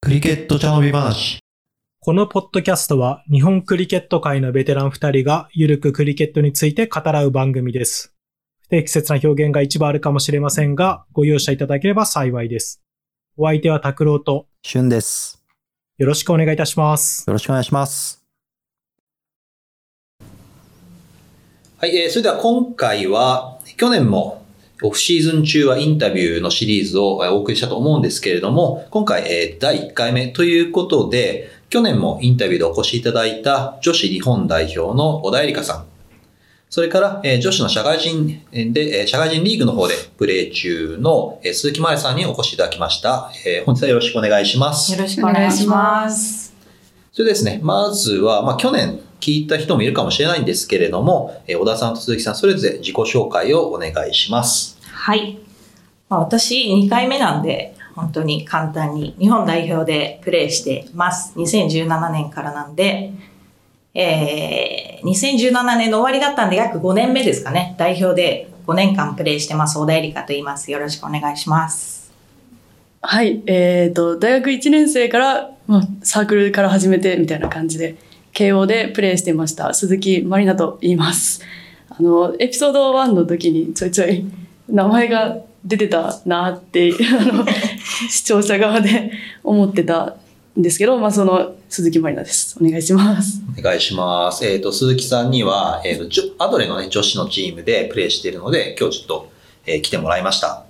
[0.00, 1.38] クリケット茶飲み話。
[2.00, 8.14] このポッドキャストは日本クリケット界のベテラン二人がゆるくクリケットについて語らう番組です。
[8.62, 12.82] 不適切な表現が一部あるかもしれませんが、ご容赦いただければ幸いです。
[13.36, 15.42] お相手は拓郎としゅんです。
[15.98, 17.24] よろしくお願いいたします。
[17.28, 18.24] よろしくお願いします。
[21.76, 24.44] はい、えーそれでは今回は、去年も
[24.82, 35.84] オフシーズン中はインタビューのシリーズをえーお送りしたと思うんですけれども、今回、えー第1回目ということで、去年もインタビューでお越しいただいた女子日本代表の小田絵里香さん、
[36.70, 43.32] それから、えー女子の社会人で、えー社会人リーグの方でプレー中の、えー鈴木麻里さんにお越しいただきました。
[43.46, 44.92] えー本日はよろしくお願いします。
[44.92, 46.54] よろしくお願いします。
[47.12, 54.78] それですね、まずは、まあ、去年聞いた人もいるかもしれないんですけれども、えー小田さんと鈴木さん、それぞれ自己紹介をお願いします。
[54.90, 55.38] はい。
[56.08, 61.32] まあ、私、2回目なんで、本当に簡単に日本代表でプレーしてます。
[61.36, 63.12] 2017年からなんで、
[63.92, 67.74] えー、2017年の終わりだったんで約5年目ですかね。
[67.76, 69.78] 代表で5年間プレーしてます。
[69.78, 70.70] 小田絵里香と言います。
[70.70, 72.12] よろしくお願いします。
[73.00, 77.96] はい、えー、と大学1年生から、まあ、サークルから始めてみたいな感じで
[78.32, 81.42] 慶応でプレーしていました鈴木まりなと言います
[81.88, 84.24] あのエピソード1の時にちょいちょい
[84.68, 87.44] 名前が出てたなってあの
[88.08, 89.12] 視聴者側で
[89.42, 90.16] 思ってた
[90.58, 94.46] んですけど、まあ、その鈴木まりなですお願いしますお願いします。
[94.46, 99.30] えっ、と、鈴木さんには、えっ、と、じょアドレのね、女子のチームでプレーしているので、今日ちょっと、
[99.66, 100.64] えー来てもらいました。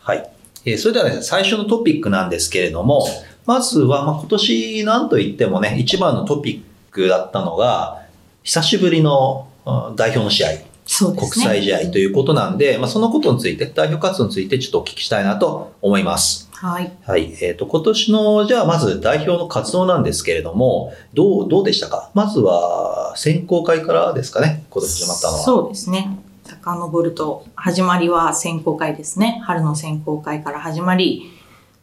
[0.00, 0.30] はい。
[0.64, 3.06] えーそれではね、最初のトピックなんですけれども、
[3.46, 8.02] まずは、まあ、今年なんといってもね、一番のトピックだったのが、
[8.42, 10.48] 久しぶりのうん代表の試合。
[10.48, 11.44] 国そうですね。
[11.44, 16.50] 際試合ということなんで、まあ、そのことについて、代表活動についてちょっとお聞きしたいなと思います。
[16.52, 16.92] はい。
[17.06, 17.36] はい。
[17.40, 22.10] えっ、と、今年の、じゃあまず代表の活動なんですけれども、どう、どうでしたか？
[22.14, 25.42] まずは、選考会からですかね今年始まったのは。
[25.44, 26.18] そうですね。
[26.44, 29.40] 遡ると、始まりは選考会ですね。
[29.44, 31.31] 春の選考会から始まり、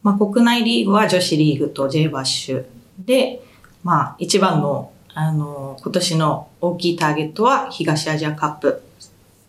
[0.01, 2.65] まあ、国内リーグは女子リーグと J バッシュ
[2.99, 3.41] で、
[3.83, 8.81] まあ、一番の、あの、今年の大きいターゲットは東アジアカップ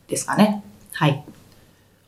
[0.09, 0.65] ですかね。
[0.93, 1.25] はい。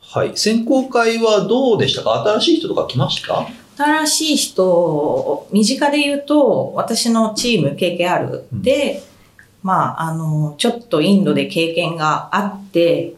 [0.01, 0.31] はい。
[0.35, 2.21] 選考会はどうでしたか？
[2.23, 3.47] 新しい人とか来ました？
[3.77, 9.01] 新しい人、身近で言うと、私のチーム KKR で、
[9.63, 13.15] まあ、あの、ちょっとインドで経験があって、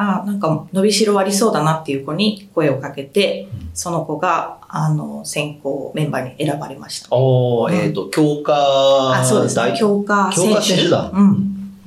[0.00, 7.08] あなんか伸びしろありそうだなっていう子に声をかけて、その子が、あの、選考メンバーに選ばれました。
[7.10, 9.72] おー、うんえっ、と、強化あ、そうですね。
[9.72, 10.50] 大強化選手。
[10.50, 11.20] 強化選手団うん。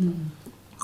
[0.01, 0.31] うん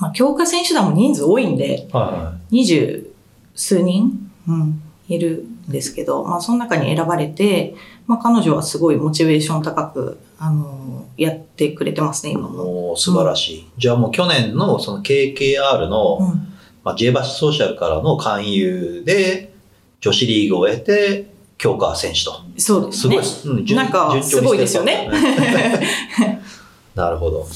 [0.00, 3.10] まあ、強化選手団も人数多いんで、は二十
[3.54, 7.74] 数人、うん、いるんですけど、まあ、その中に選ばれて、
[8.06, 12.34] まあ、彼女はすごいモチベーション高く、あのやってくれてますね、い。
[12.34, 12.64] 今も。
[12.64, 13.66] もう素晴らしい。
[13.76, 16.48] じゃあもう去年のその KKR の、うん、
[16.84, 19.52] まあ、J バッシュソーシャルからの勧誘で、
[20.00, 21.26] 女子リーグを得て、
[21.58, 22.40] 強化選手と。
[22.56, 23.22] そうですね。
[23.22, 23.58] すごい。
[23.58, 25.10] うん順なんかすごいですよね
[26.94, 27.46] なるほど。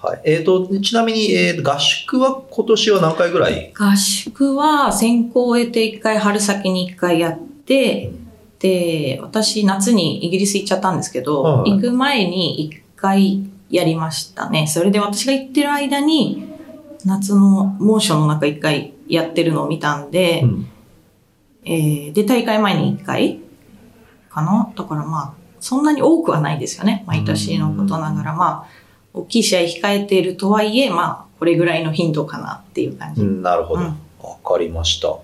[0.00, 0.20] はい。
[0.24, 3.72] えっ、と、ちなみに、えーと合宿は今年は何回ぐらい？
[3.74, 8.10] 合宿は先行を得て一回春先に一回やって、
[8.58, 13.40] で、私夏にイギリス行っちゃったんですけど、はい行く前に一回
[13.70, 14.66] やりましたね。
[14.66, 16.44] それで私が行ってる間に、
[17.04, 20.68] 夏の猛暑の中一回やってるのを見たんで、うん
[21.64, 23.40] えーで、大会前に一回
[24.28, 24.72] かな？
[24.76, 27.04] だからまあ、そんなに多くはないですよね。
[27.06, 28.34] 毎年のことながら。
[28.34, 28.66] まあ、
[29.14, 33.22] 大きい試合控えているとはいえ、まあ、これぐらいの頻度かなっていう感じ。
[33.22, 33.82] うん、なるほど。
[33.82, 35.16] うんわ、かりました。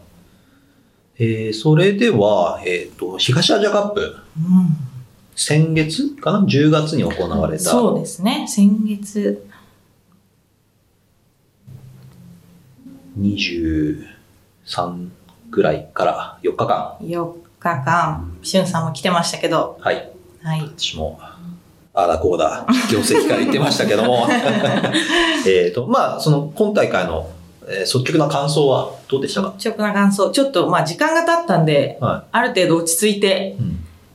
[1.19, 4.01] えー、それでは、えっ、と、東アジアカップ、
[4.37, 4.91] うん
[5.37, 7.65] 先月かな ?10 月に行われた。
[7.65, 8.45] そうですね。
[8.47, 9.47] 先月、
[13.19, 15.09] 23
[15.51, 16.97] ぐらいから4日間。
[17.01, 20.11] 4日間、しゅんさんも来てましたけど、はい。
[20.43, 20.61] はい。
[20.77, 21.37] 私も、あ
[21.95, 24.27] あだこうだ、業績から言ってましたけども。
[25.47, 27.41] えっと、まあ、その、今大会の、えー
[27.85, 29.55] 率直な感想はどうでしたか？
[29.57, 30.31] 率直な感想。
[30.31, 33.57] ちょっと、まあ、時間が経ったんで、はある程度落ち着いて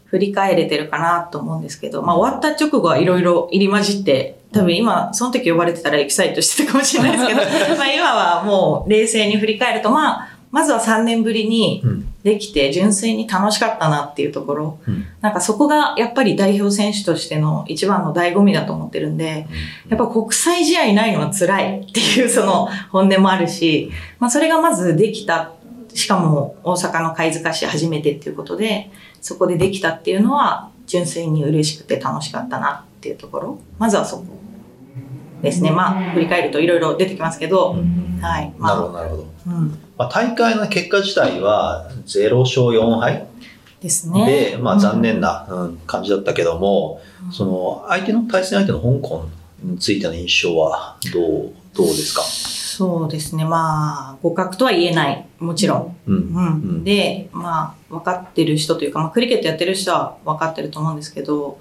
[0.06, 7.42] 振り返れてるかなと思うんですけど、まあ、終わった直後はいろいろ入り混じって、多分今、その時呼ばれてたらエキサイトしてたかもしれないですけど、
[7.75, 12.12] まあ今はもう冷静に振り返ると、まあ、まずは3年ぶりにうん。
[12.24, 15.06] できて純粋に楽しかったなっていうところ、うん。
[15.22, 19.46] なんかそこがやっぱり代表選手としての一番の醍醐味だと思ってるんで、
[19.90, 25.52] やっぱ国際試合ないのは辛いっていうその本音もあるし、まあそれがまずできた。
[25.94, 28.90] しかも大阪の貝塚市初めてっていうことで、
[29.22, 33.60] そこでできたっていうのは、純粋に嬉しくて楽しかったなっていうところ。
[33.78, 34.24] まずはそこ
[35.41, 35.71] ですね。
[35.71, 37.75] まあ、振り返るといろいろ出てきますけど、
[38.21, 38.53] はい。
[38.57, 39.27] まあ、なるほど、なるほど。
[39.47, 39.79] うん。
[39.97, 43.27] まあ、大会の結果自体は0勝4敗？
[43.81, 44.51] ですね。
[44.53, 47.01] で、まあ、残念な、うん感じだったけども、
[47.31, 49.25] その相手の対戦相手の香港
[49.61, 53.45] についての印象はどうどうですか、そうですね。
[53.45, 55.25] まあ、互角とは言えない。
[55.39, 55.97] もちろん。
[56.07, 61.59] うんうんうんで、まあ、分かってる人というか、まあ、クリケットやってる人は分かってると思うんですけど、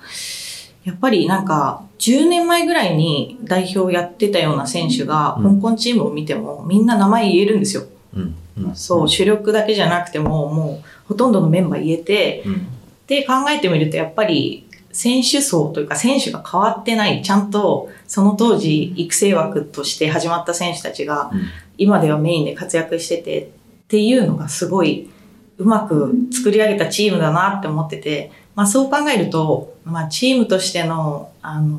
[0.84, 5.60] やっぱりなんか、10年前ぐらいに代表やってたような選手が、うん。
[5.60, 7.84] 香港チームを見ても、みんな名前言えるんですよ。
[8.14, 8.34] うん。
[8.58, 8.76] うん。
[8.76, 12.66] そう、主力だけじゃなくても、もう、ほとんどのメンバー言えて、うん。
[13.06, 21.42] で考えてみると、やっぱり、選手層というか選手が変わってない、ちゃんとその当時育成枠として始まった選手たちが、うん。
[21.76, 23.46] 今ではメインで活躍しててっ
[23.88, 25.10] ていうのがすごい
[25.58, 31.78] うまく作り上げたチームだなって思ってて、まあそう考えると、まあチームとしての、あの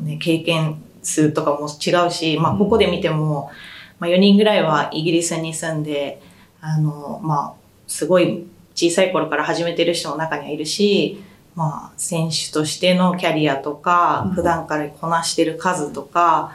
[0.00, 3.50] ね、経験数とかも違うし、まあここで見ても、
[3.98, 6.20] まあ4人ぐらいはイギリスに住んで、
[6.60, 11.22] あの、まあすごい小さい頃から始めてる人も中にはいるし、
[11.54, 16.52] まあ選手としてのキャリアとかうん、普段からこなしてる数とか、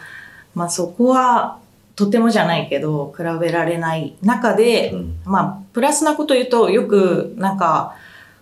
[0.56, 1.60] まあそこは
[2.00, 5.20] とてもじゃないけど、比べられない中で、うん。
[5.26, 7.94] まあ、プラスなこと言うと、よく、なんか、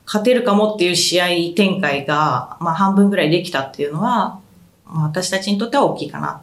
[0.08, 4.40] 勝てるかもっていう試合展開が、まあ、半分ぐらいできたっていうのは、
[4.86, 6.42] まあ、私たちにとっては大きいかなっ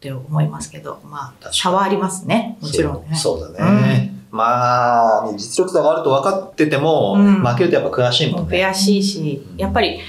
[0.00, 2.58] て思いますけど、まあ、差はありますね。
[2.60, 3.16] もちろんね。
[3.16, 10.00] そうだね、まあ実力差があると分かってても、うん負けるとやっぱ悔しいもんね悔しいし、やっぱり、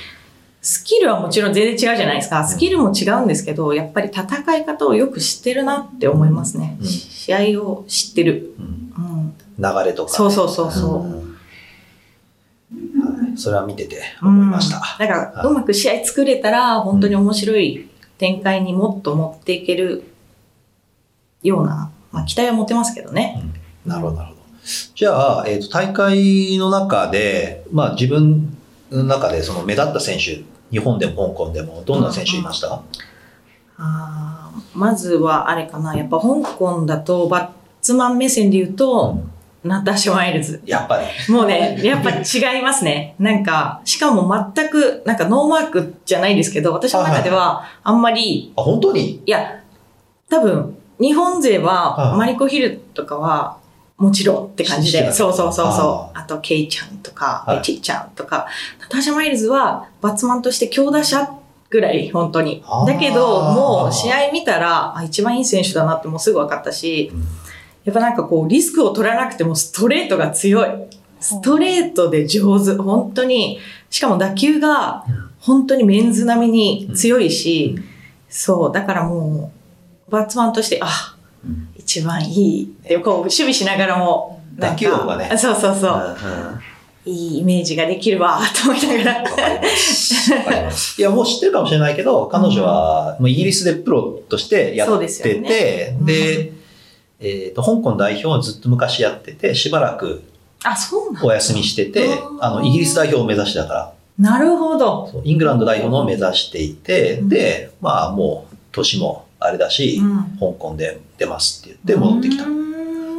[0.64, 2.44] スキルはもちろん全然違うじゃないですか。
[2.44, 6.76] スキルも違うんですけど、やっぱり戦い方をよく知ってるなって思いますね。
[6.82, 8.54] うん試合を知ってる。
[8.60, 9.34] うんうん。
[9.58, 11.25] 流れとか、そうそうそうそう。
[13.38, 20.04] それは見てて思いました、だから、うまく試合作れたら、本当に面白い展開にもっと持っていける
[21.44, 23.42] ような、まあ、期待は持てますけどね。
[23.86, 24.42] なるほど、なるほど。
[24.96, 28.58] じゃあ、えっ、と、大会の中で、まあ自分
[28.92, 32.82] の中でその目立った選手、日本でも香港でも、どんな選手いました、
[33.78, 37.50] あーまずは、あれかな、やっぱ香港だと、バッ
[37.82, 39.20] ツマン目線で言うと、
[39.66, 40.62] ナターシャ・ワイルズ。
[40.66, 41.34] やっぱり。
[41.34, 43.16] もうね、やっぱ違いますね。
[43.20, 49.22] なんか、しかも全く、なんかノーマークじゃないですけど、私の中では、あんまり、あ、本当に？
[49.26, 49.64] いや、
[50.30, 53.58] 多分、日本勢は、はいマリコ・ヒルとかは、
[53.98, 56.18] もちろんって感じで、そうそうそうあそう。
[56.18, 57.58] あと、ケイちゃんとか、はい。
[57.58, 58.48] ベティちゃんとか、
[58.82, 61.30] ナターシャ・マイルズは、バツマンとして強打者
[61.70, 62.64] ぐらい、本当に。
[62.86, 67.12] だけど、もう試合見たら、あ、一番いい選手だなってもうすぐ分かったし、
[67.86, 70.70] やっぱなんかこう、リスクを取らなくてもストレートが強い。
[71.20, 72.74] ストレートで上手。
[72.74, 73.60] 本当に、
[73.90, 75.06] しかも打球が
[75.40, 77.80] 本当にメンズ並みに強いし、
[78.28, 79.52] そう、だからも
[80.10, 81.16] う、バッツマンとして、あ、
[81.46, 85.38] うん一番いいって、こう、守備しながらも、打球音がね。
[85.38, 86.18] そうそうそう、
[87.06, 89.62] いいイメージができるわ、と思いながら。
[90.98, 96.52] いや、もう知ってるかもしれないけど、彼女は、もうイギリスでプロとしてやってて、で、
[97.20, 100.24] えっ、と、香港代表をずっと昔やってて、しばらく
[100.64, 105.22] あ、そうなんお休みしてて、あの、イギリス代表を目指してたから、なるほど。
[105.26, 112.44] イングランド代表のを目指していて、で、まあもう、年もあれだし、うん香港で出ますって言って戻ってきた。
[112.44, 112.66] うーん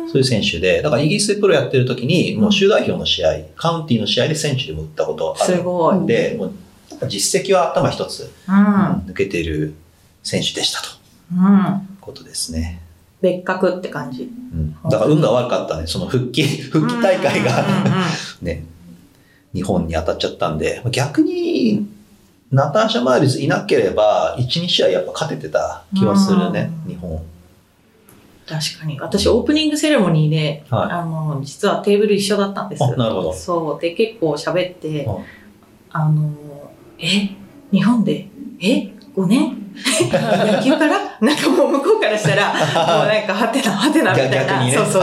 [0.09, 5.97] そういう選手で、だからイギリスでプロやってる時に、もう州代表の試合、カウンティの試合でセンチュリーも打ったことあるすごい。
[5.97, 6.39] んで、
[7.09, 8.55] 実績は頭一つうん。
[9.07, 9.75] 抜けている
[10.23, 11.89] 選手でしたといううん。
[12.01, 12.81] ことですね。
[13.27, 14.23] 別格って感じ。
[14.23, 17.65] うん、だから運が悪かったね、その復帰、 復帰大会が。
[18.41, 18.65] ね、
[19.53, 21.87] 日本に当たっちゃったんで、逆に、
[22.53, 26.91] ナターシャ・マーリスいなければ、1、2試合やっぱ勝ててた気はするね、うん。
[26.93, 27.21] 日本。
[28.47, 29.01] 確かに。
[29.01, 30.91] 私、オープニングセレモニーで、はい。
[30.93, 32.85] あの、実はテーブル一緒だったんです。
[32.85, 33.33] あなるほど。
[33.33, 33.81] そう。
[33.81, 35.17] で、結構喋ってうん、
[35.91, 36.31] あの、
[36.99, 37.31] え？
[37.73, 38.29] 日本で、
[38.61, 39.66] え ?5 年？
[40.53, 40.99] 野球から？
[41.21, 44.65] なんかもう向こうからしたら、 もうなんか、はてな、はてな、みたいな。
[44.65, 44.73] ね。
[44.73, 45.03] そうそうそう。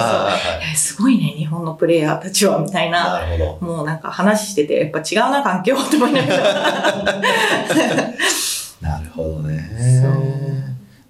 [0.76, 3.20] すごいね、日本のプレイヤーたちは、みたいな。
[3.20, 3.66] なるほど。
[3.74, 6.44] もうなんか話してて、やっぱ違うな、環境って思いながら。
[8.82, 9.64] なるほどね。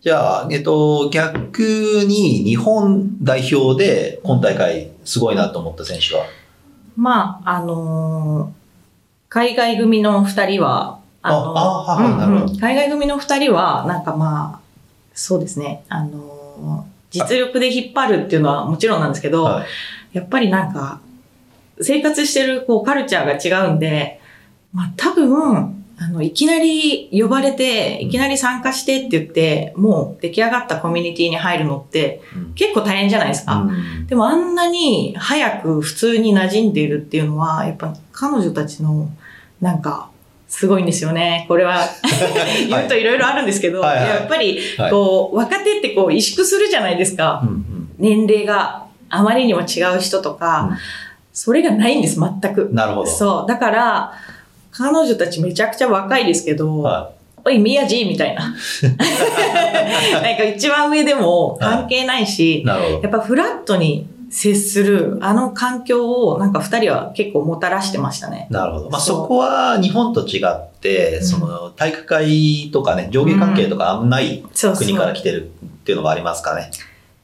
[0.01, 6.25] じゃあ、えっと、逆に日本代表で今大会すごいなと思った選手は？
[6.97, 8.63] まあ、あのー
[9.29, 10.99] 海外組の二人は、
[12.59, 14.59] 海外組の二人は、なんかまあ、
[15.13, 20.17] そうですね、あのー実力で引っ張るっていうのはもちろんなんですけど、はい。
[20.17, 20.99] やっぱりなんか、
[21.79, 24.19] 生活してるこうカルチャーが違うんで、
[24.73, 32.53] まあ多分、あの、いきなり呼ばれて、いきなり参加してって言って、もう出来上がったコミュニティに入るのってうん。
[32.55, 33.57] 結構大変じゃないですか。
[33.57, 34.07] うん。
[34.07, 39.09] でもあんなに早く普通に馴染んでいるっていうのは、やっぱ彼女たちの、
[39.61, 40.09] なんか、
[40.55, 41.45] すごいんですよね。
[41.47, 41.79] これは、
[42.69, 47.41] 言うといろいろあるんですけど、はいはいやっぱり、はいこう、若手ってこう、萎縮するじゃないですか。
[47.43, 47.63] うんうん
[47.97, 50.77] 年齢があまりにも違う人とか、うん
[51.35, 52.69] それがないんです、全く。
[52.71, 53.09] なるほど。
[53.09, 53.47] そう。
[53.47, 54.13] だから、
[54.69, 57.11] 彼女たちめちゃくちゃ若いですけど、は
[57.43, 58.53] おい、宮地みたいな。
[60.21, 62.93] なんか一番上でも関係ないしい。、なるほど。
[63.01, 68.47] やっぱフラットに接するあの環境をなんか二人は結構もたらしてましたね。
[68.49, 68.89] なるほど。
[68.89, 76.71] まあ、そこは日本と違って、うんその体育会とかね、上下関係とかあんまない国から来てるっていうのがありますかね。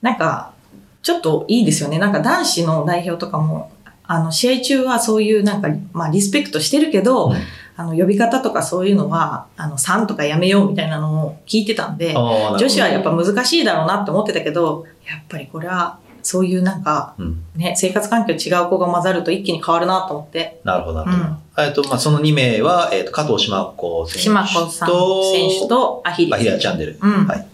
[0.03, 0.53] なんか、
[1.01, 1.97] ちょっといいですよね。
[1.97, 3.71] なんか男子の代表とかも、
[4.03, 7.33] あの、試合中はそういうなんか、まあリスペクトしてるけど、うん
[7.75, 21.17] あの、呼び方とかそういうのは、あの、3とかやめようみたいなのを聞いてたんで、女子はやっぱ難しいだろうなって思ってたけど、やっぱりこれは、そういうなんか、うんね、生活環境違う子が混ざると一気に変わるなと思って、なるほど、なるほ
[21.57, 21.63] ど。
[21.63, 26.97] えっと、まあ、その2名は、えっと、加藤島子選手島子さんと、選手とアヒリアヒリアチャンネル。
[27.01, 27.47] うんはい。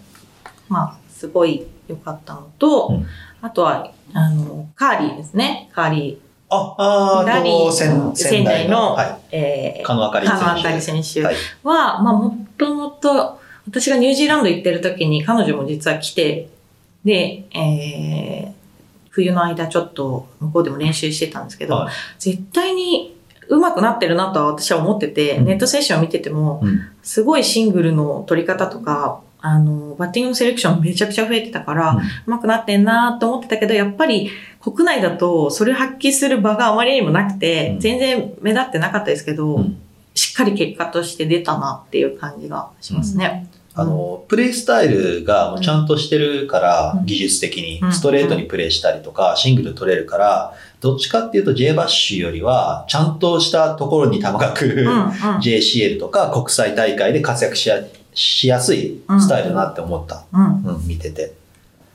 [0.68, 3.06] まあ、すごい良かったのと、うん
[3.42, 5.70] あとは、あの、カーリーですね。
[5.72, 8.96] カーリあ、あーラリーと、仙仙台の
[9.30, 11.22] えー、加野あかり選手。
[11.22, 16.48] は、まあ、もともと、私がニュージーランド行ってる時に彼女も実は来て、
[17.04, 18.52] で、えー、
[19.16, 21.94] 冬の間ちょっと向こうでも練習してたんですけど、はい。
[22.18, 23.16] 絶対に
[23.48, 25.44] 上手くなってるなとは私は思ってて、うん。
[25.46, 26.80] ネットセッションを見てても、うん。
[27.02, 32.32] すごいシングルの取り方とか、あの、バッティングのセレクションめちゃくちゃ増えてたから、うん。
[32.34, 34.30] 上手くなってんなと思ってたけど、やっぱり
[34.60, 37.80] 国内だとそれを発揮する場があまりにもなくて、うん。
[37.80, 39.78] 全然目立ってなかったですけど、うん。
[40.14, 43.48] しっかり結果として出たなっていう感じがしますね。
[43.78, 54.88] あの、プレイスタイルがもうちゃんとしてるから、うん技術的にうんストレートにプレイしたりとか、シングル取れるから、どっちかっていうと J バッシュよりは、ちゃんとしたところに球が来る、
[55.42, 60.24] JCL とか国際大会で活躍しやしやすいスタイルだなって思った。
[60.32, 61.34] うん、うん、見てて。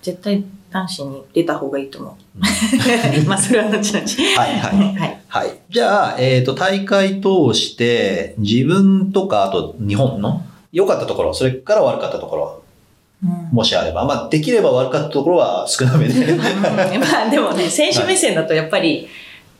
[0.03, 2.39] 絶対男子に出た方がいいと思う。
[3.27, 4.05] まあそれは後々。
[4.37, 4.95] はいはい。
[4.95, 5.21] はい。
[5.27, 5.59] はい。
[5.69, 12.63] じゃあ、えっ、と、大会通して、自分とか、あと日本の良かったところ、それから悪かったところ、
[13.23, 16.31] うんもしあれば、まあ、できれば悪かったところは少なめで。
[16.31, 16.45] うん ま
[17.27, 19.07] あでもね、選手目線だとやっぱり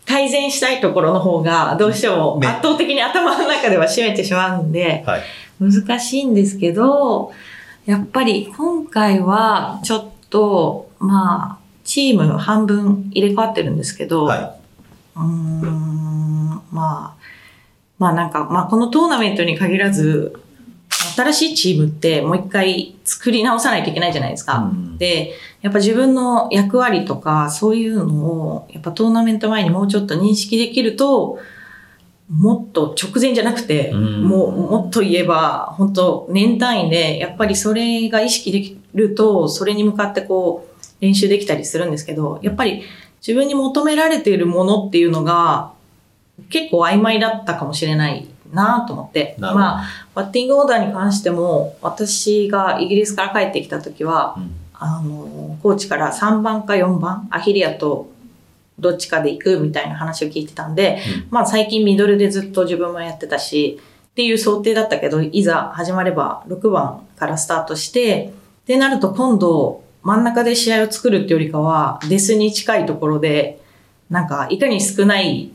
[0.08, 5.22] 改善したいところの方がどうしてもね圧倒的に頭の中では占めてしまうんではい。
[5.60, 7.32] 難しいんですけど、
[7.86, 14.56] やっぱり今回はちょっとまあチーム半分入れ替わってるんですけど、は
[15.16, 17.24] うーんまあ、
[18.00, 20.40] まあなんか、まあこのトーナメントに限らず、
[21.16, 24.46] 新しいチームってもう一回作り直さないといけないじゃないですい。
[24.46, 24.58] か。
[24.58, 31.40] うんで、やっぱ自分の役割とかそういうのを、やっぱトーナメント前にもうちょっと認識できると、
[32.30, 42.84] もっと直前じゃなくて、うんもうもっと言えば、本当年単位で、やっぱりそれが意識できると、それに向かってこう、練習できたりするんですけど、やっぱり
[43.26, 45.74] 自分に求められているものっていうのが、
[46.50, 49.36] 結構曖昧だったかもしれないなと思って。
[49.40, 54.52] まあ、バッティングオーダーに関しても、私がイギリスから帰ってきた時は、うん。
[54.74, 58.10] あの、コーチから3番か4番、アヒリアと
[58.80, 61.28] どっちかで行くみたいな話を聞いてたんで、うん。
[61.30, 63.80] まあ最近ミドルでずっと自分もやってたし、
[64.12, 73.62] っていう想定だったけど、いざ始まれば6番からスタートして、ってなると今度真ん中で試合を作るってよりかは、デスに近いところで、
[74.10, 75.52] なんかいかに少ない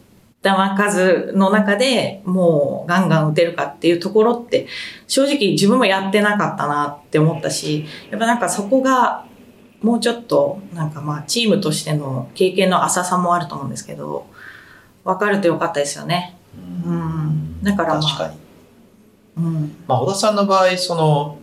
[0.50, 4.67] 球数の中でもうガンガン打てるかっていうところって
[5.07, 9.26] 正直自分もやってなかったなって思ったし、やっぱなんかそこが
[9.83, 14.26] もうちょっとなんかまあチームとしての経験の浅さもあると思うんですけど、
[15.05, 16.37] 分かるとよかったですよね。
[16.85, 17.62] うん。
[17.62, 18.37] だからまあ、確かに。
[19.37, 19.76] うん。
[19.87, 21.38] まあ、小田さんの場合、その、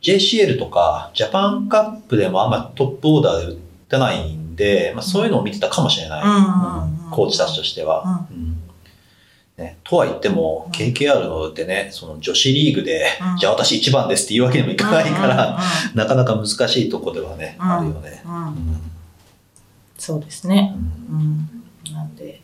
[0.00, 6.24] JCL とか、ジャパンカップでもあんまトップオーダーで売ってないんで、まあ、そういうのを見てたかもしれない。
[6.24, 8.26] うんうんうんうんコーチたちとしては。
[8.30, 8.62] うん
[9.58, 15.58] ね、とは言っても、KKR のでね、その女子リーグで、うんじゃあ私一番ですって言うわけにもいかないから、
[15.94, 18.22] うなかなか難しいとこではね、うんあるよね。
[19.98, 20.74] そうですね。
[21.92, 22.40] なんで、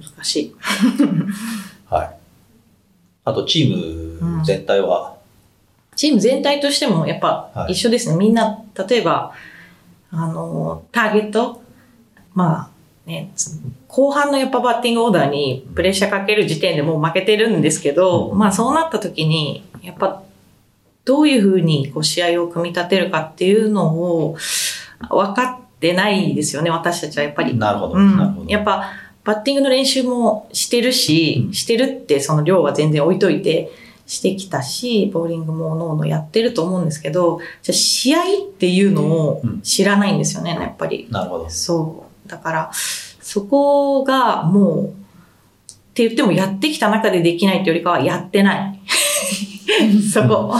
[0.00, 0.54] 難しい。
[1.90, 2.10] はい。
[3.24, 5.16] あと、チーム全体は、
[5.96, 8.16] チーム全体としてもやっぱはい一緒ですね。
[8.16, 9.32] みんな、例えば、
[10.10, 11.62] あの、ターゲット、
[12.32, 12.69] まあ
[13.06, 13.32] ね、
[13.88, 20.22] 後半のやっぱバッティングオーダーにプレッシャーかける時点でもう負けてるんですけど、まあそうなった時に、やっぱ
[21.04, 24.36] どういうふうにこう試合を組み立てるかっていうのを
[25.08, 27.56] 分かってないですよね、私たちはやっぱり。
[27.56, 27.94] なるほど。
[27.94, 28.16] うん。
[28.16, 28.50] なるほど。
[28.50, 28.92] やっぱ、
[29.24, 33.70] バッティングの練習もしてるし、うんしてるってその量は全然置いといて
[34.06, 38.22] してきたし、ボーリングもののやってると思うんですけど、じゃあ試合っ
[38.58, 41.06] ていうのをうん知らないんですよね、やっぱり。
[41.10, 41.50] なるほど。
[41.50, 42.09] そう。
[42.30, 44.92] だから、そこがもう、っ
[45.92, 48.80] て言ってもやってきた中でできないっていうよりかはやってない。
[50.12, 50.54] そこ。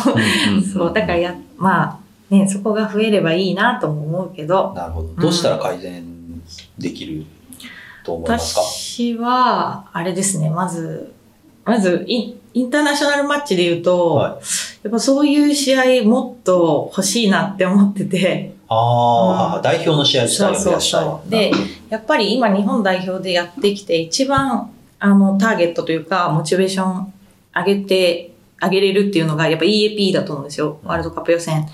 [0.49, 0.93] うんうんそう。
[0.93, 2.00] だからや、ま
[2.31, 5.09] あ、ね、そこが増えればいいなとも思うけど、なるほど。
[5.15, 6.05] どうしたら改善
[6.79, 7.25] できる
[8.05, 11.12] と思いますか、私は、あれですね、まず、
[11.65, 14.45] まずイン、インターナショナルマッチで言うと、はい
[14.83, 21.05] やっぱそういう試合もっと欲しいなって思ってて、ああ、うん代表の試合自体を増やしたい。
[21.05, 21.53] そうそうで
[21.91, 27.12] やっぱり今日本代表でやってきて一番あのターゲットというか、モチベーション
[27.57, 30.79] 上げて、上げれるっていうのがやっぱ EAP だと思うんですよ。
[30.85, 31.67] ワールドカップ予選。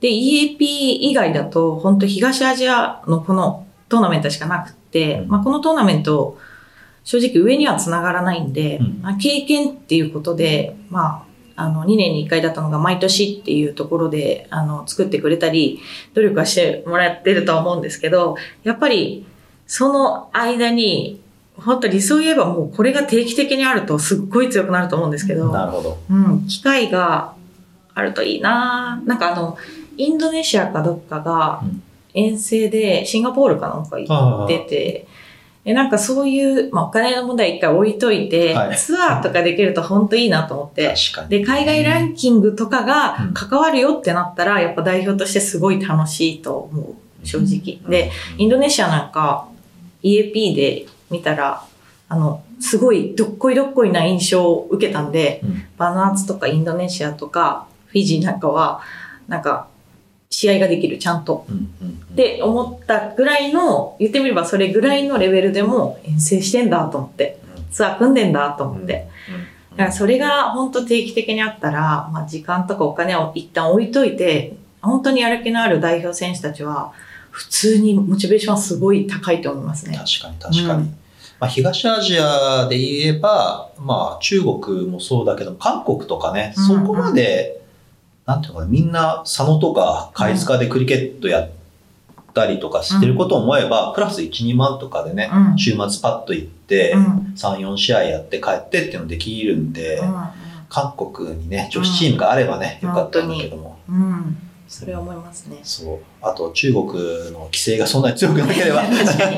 [0.00, 6.38] で、EAP 以外だと、本当東アジアのこのトーナメントしかなくって、うんまあこのトーナメント、
[7.04, 11.31] 正直上には繋がらないんで、うんまあ、経験っていうことで、まあ、
[11.62, 15.80] あの、2年に1回だったのが毎年っていうところで、あの、作ってくれたり、
[16.14, 19.26] 努力はしてもらってるとは思うんですけど、やっぱり、
[19.66, 21.20] その間に、
[21.56, 25.98] 本当理想を言えばもうこれが定期的にあるとすっごい強くなると思うんですけど、なるほど。
[26.10, 27.34] うん、機会が
[27.94, 29.00] あるといいな。
[29.04, 29.56] なんかあの、
[29.96, 31.82] インドネシアかどっかがうん。
[32.14, 35.06] 遠征でシンガポールかなんか行ってて、
[35.64, 38.76] えなんかそういう、まあ、お金の問題一回置いといて、はい。
[38.76, 40.94] ツアーとかできると本当いいなと思って。
[41.28, 47.78] で、海外ランキングとかがうん関わるよってなったら、やっぱ代表としてすごい楽しいと思う、正直。
[47.88, 49.48] で、インドネシアなんか
[50.02, 51.64] EAP で見たら、
[52.08, 55.64] あの、すごいどっこいどっこいな印象を受けたんで、うん。
[55.76, 58.80] バナーツとかインドネシアとかフィジーなんかは、
[59.28, 59.68] なんか、
[60.32, 61.44] 試合ができる、ちゃんと。
[61.48, 67.38] うんうんうんって思ったぐらいの、言ってみればそれぐらいのレベルでも遠征してんだと思って、
[67.70, 69.08] ツアー組んでんだと思って。
[69.70, 76.92] だからそれが本当定期的にあったら、まあ時間とかお金を一旦置いといて、本当にやる気のある代表選手たちは、
[77.30, 79.96] 普通にモチベーションはすごい高いと思いますね。
[79.96, 80.82] 確かに確かに。
[80.82, 80.96] うん
[81.40, 87.61] まあ、東アジアで言えば、まあ中国もそうだけど、韓国とかね、うんそこまで、
[88.26, 91.50] なんていうのかな、みんな佐野とか貝塚でクリケットやっ
[92.34, 100.14] たりとかしてることを思えば、プラス1、2万とかでね、うん週末パッと行って、うん3、4試合やって帰ってっていうのできるんで、うん
[100.68, 103.78] 韓国にね、女子チームがあればね、うんよかったんだけども。
[103.88, 104.38] うんうん。
[104.66, 105.58] それは思いますね。
[105.62, 105.98] そう。
[106.22, 106.86] あと中国
[107.30, 108.82] の規制がそんなに強くなければ。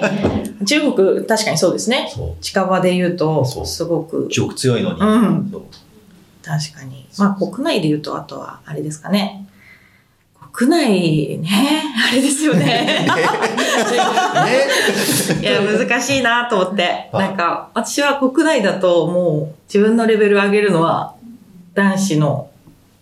[0.64, 2.08] 中国、確かにそうですね。
[2.40, 5.00] 近場で言うと、すごく、中国強いのに。
[5.00, 5.62] うんそう
[6.44, 7.08] 確かに。
[7.18, 9.46] まあ国内で言うと、あとは、あれですかね。
[10.52, 13.06] 国内ね、 あれですよね。
[15.42, 17.08] いや、難しいなと思って。
[17.10, 21.16] はいなんか、私は国内だともう自分のレベル上げるのは
[21.74, 22.50] 男子の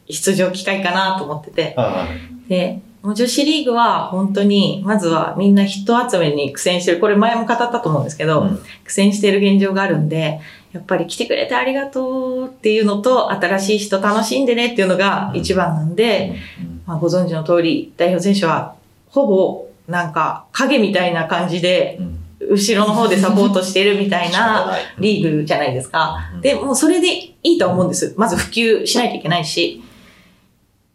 [0.09, 1.75] 出場機会かなと思ってて。
[1.77, 2.07] は
[2.49, 7.01] で、もう女子リーグは本当に、まずはみんな人集めに苦戦してる。
[7.01, 10.41] これ前も語ったと思うんですけど、うん苦戦してる現状があるんで、
[10.73, 16.37] やっぱり来てくれてありがとうっていうのと、新しい人楽しんでねっていうのが一番なんで、
[16.87, 18.75] まあ、ご存知の通り、代表選手は
[19.09, 22.19] ほぼなんか影みたいな感じで、うん
[22.51, 26.31] 後ろの方でサポートしてるみたいな リーグじゃないですか。
[26.35, 28.15] うんで、もうそれでいいと思うんです。
[28.17, 29.83] まず普及しないといけないし。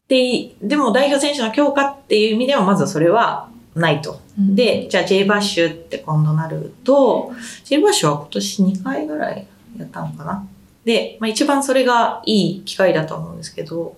[0.08, 4.20] で、でも代表選手の強化っていう意味では、まずはそれはないと。
[4.38, 7.32] で、じゃあ J バッシュって今度なると、
[7.64, 10.48] J バッシュは今年2回ぐらいやったのかな？
[10.86, 13.96] で、まあ一番それがいい機会だと思うんですけど、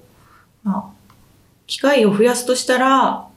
[0.63, 1.13] まあ、
[1.67, 3.27] 機会を増やすとしたら、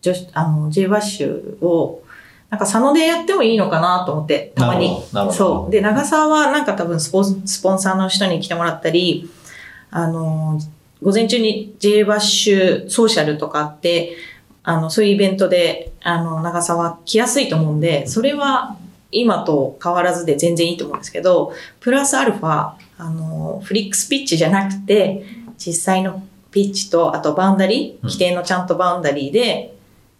[0.00, 2.02] 女子あの、J バッシュを、
[2.48, 5.02] なんか佐野でやってもいいのかなと思って、たまに。
[5.32, 5.70] そう。
[5.70, 9.28] で、長沢はなんか多分スポンスポンサーの人に来てもらったり、
[9.90, 10.60] あの、
[11.02, 14.16] 午前中に J バッシュソーシャルとかあって、
[14.62, 18.76] あの、そういうイベントで、あの、長沢来やすいと思うんで、それは
[19.20, 25.24] 今と変わらずで全然いいと思うんですけど、プラスアルファ、あの、フリックスピッチじゃなくて、
[25.58, 29.74] 実際のピッチと、あとバウンダリー、うん規定のちゃんとバウンダリーで、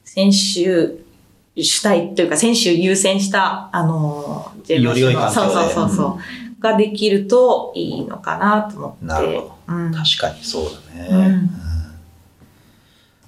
[0.04, 0.98] 選手
[1.56, 6.18] 主体というか、選手優先した、あの、より良い環境でそうそうそうそ
[6.58, 9.04] う、ができるといいのかなと思って。
[9.04, 9.92] なるほうん。
[9.92, 11.08] 確かにそうだね。
[11.10, 11.50] うんうん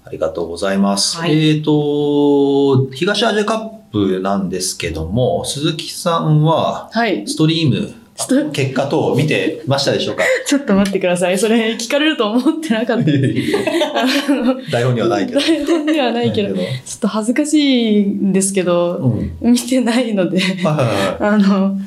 [0.08, 1.18] ありがとうございます。
[1.18, 7.26] はいえっ、と、東アジアカップなんですけども、鈴木さんは、はい。
[7.26, 10.24] ストリーム、スト結果等を見てましたでしょうか？
[10.46, 11.38] ちょっと待ってください。
[11.38, 13.04] それ聞かれると思ってなかった。
[14.70, 15.40] 台本にはないけど。
[15.40, 19.52] 台本にはないけど、ちょっと恥ずかしいんですけど、うん。
[19.52, 21.78] 見てないので、はいはいはいあの、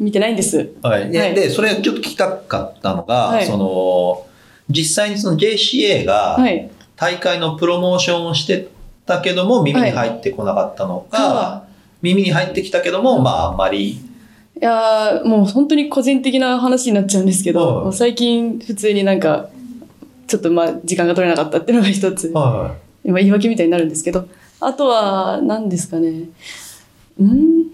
[0.00, 0.72] 見てないんです。
[0.82, 1.10] はい。
[1.10, 4.26] で、はいでそれちょっと聞きたかったのが、はいその、
[4.68, 6.70] 実際にその JCA がはい。
[6.98, 8.68] 大会のプロモーションをして
[9.06, 11.64] たけども耳に入ってこなかったのか、は
[12.02, 14.00] 耳に入ってきたけども、まああんまり、い
[14.60, 17.92] やーもう本当に個人的な話になっちゃうんですけど、はい。
[17.92, 19.48] 最近普通になんか、
[20.26, 24.26] ちょっとまあ時間が取れなかったっていうのが一つ、は今言い訳みたいになるんですけど、
[24.60, 26.24] あとは何ですかね、
[27.18, 27.65] うん？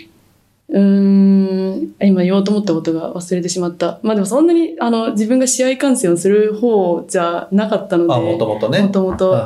[0.72, 3.98] うーん、今言おうと思ったことが忘れてしまった。
[4.02, 8.08] まあでもそんなにあの自分が試合観戦をする方じゃなかったのい。
[8.08, 8.80] で、あ、もともとね。
[8.80, 9.38] もともと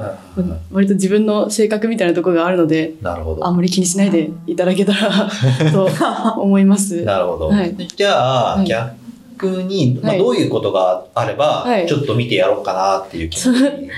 [0.71, 3.51] 割と自分の性格みたいなところがあるので、なるほどあ。
[3.51, 5.29] んまり気にしないでいただけたら
[5.73, 5.89] と
[6.41, 7.03] 思います。
[7.03, 7.49] なるほど。
[7.49, 13.63] はいじゃあ、はい逆に、まあ、はいどういうことがあれば、はいちょっと見てやろうかなっていう気持ち。
[13.65, 13.89] 例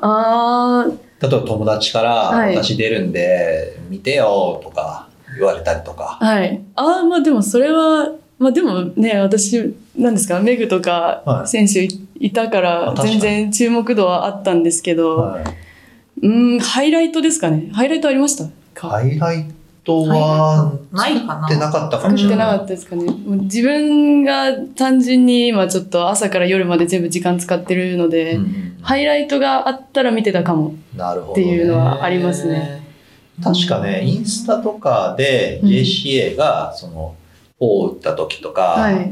[0.00, 5.05] あーえば友達から、はい私出るんで、見てよとか
[5.36, 6.18] 言われたりとか。
[6.20, 6.62] はい。
[6.74, 15.44] ああ、まあでもそれは、まあでもね、私、なんですか、メグとかはい選手いいたから全然注目度はあったんですけど、はい、
[16.22, 17.70] うーん、ハイライトですかね？
[17.72, 18.44] ハイライトありました？
[18.74, 18.88] か？
[18.88, 19.46] ハイライ
[19.84, 22.46] トは、ないかな作ってなかったか作もしれない。
[22.48, 23.04] ってなかったですかね？
[23.04, 30.72] もう自分が単純に今ちょっと朝から夜まで全部時間使ってるので、うんうんハイライトがあったら見てたかも。
[30.96, 32.85] なるほど、っていうのはありますね。
[33.42, 37.14] 確かね、インスタとかでうん JCA が、その、
[37.60, 39.10] 4打った時とか、はい。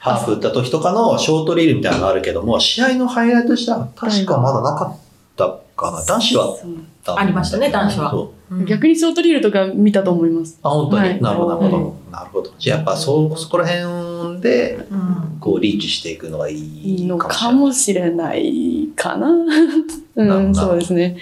[0.00, 4.98] ハーフ打った時とかのショートリールみたいなのがあるけども、試合のハイライトとしては確かまだなかっ
[5.36, 6.04] たかな。
[6.04, 8.28] 男子はそうたありましたね男子は
[8.66, 10.58] 逆にショートリールとか見たと思います。
[10.62, 11.86] あ、本当に、はいなるほど、なるほど。
[11.86, 12.52] はなるほど。
[12.58, 18.88] じゃあやっぱそ、そこら辺で、うんこう、リーチしていくのがいいいいのかかもしれない。
[18.94, 19.28] かな。
[20.16, 21.16] うん、そうですね。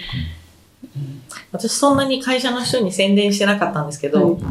[1.53, 4.43] 私そんなに会社の人に宣伝してなかったんですけど、はい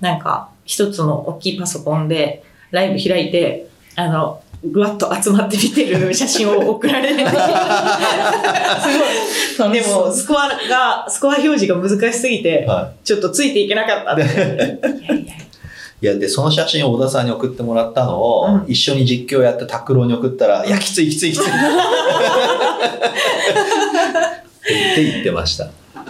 [0.00, 7.32] なんか一つの大きいパソコンでライブ開いて、あの、ぐわっと集まって見てる写真を送られて、 す
[9.58, 9.72] ごい。
[9.72, 14.24] でも、スコアが、スコア表示が難しすぎて、はちょっとついていけなかったって。
[16.02, 21.42] いやで、その写真を小田さんに送ってもらったのを、うん一緒に実況やって拓郎に送ったら、 いや、きついきついきつい。
[21.42, 21.46] っ
[24.94, 25.68] て言ってました。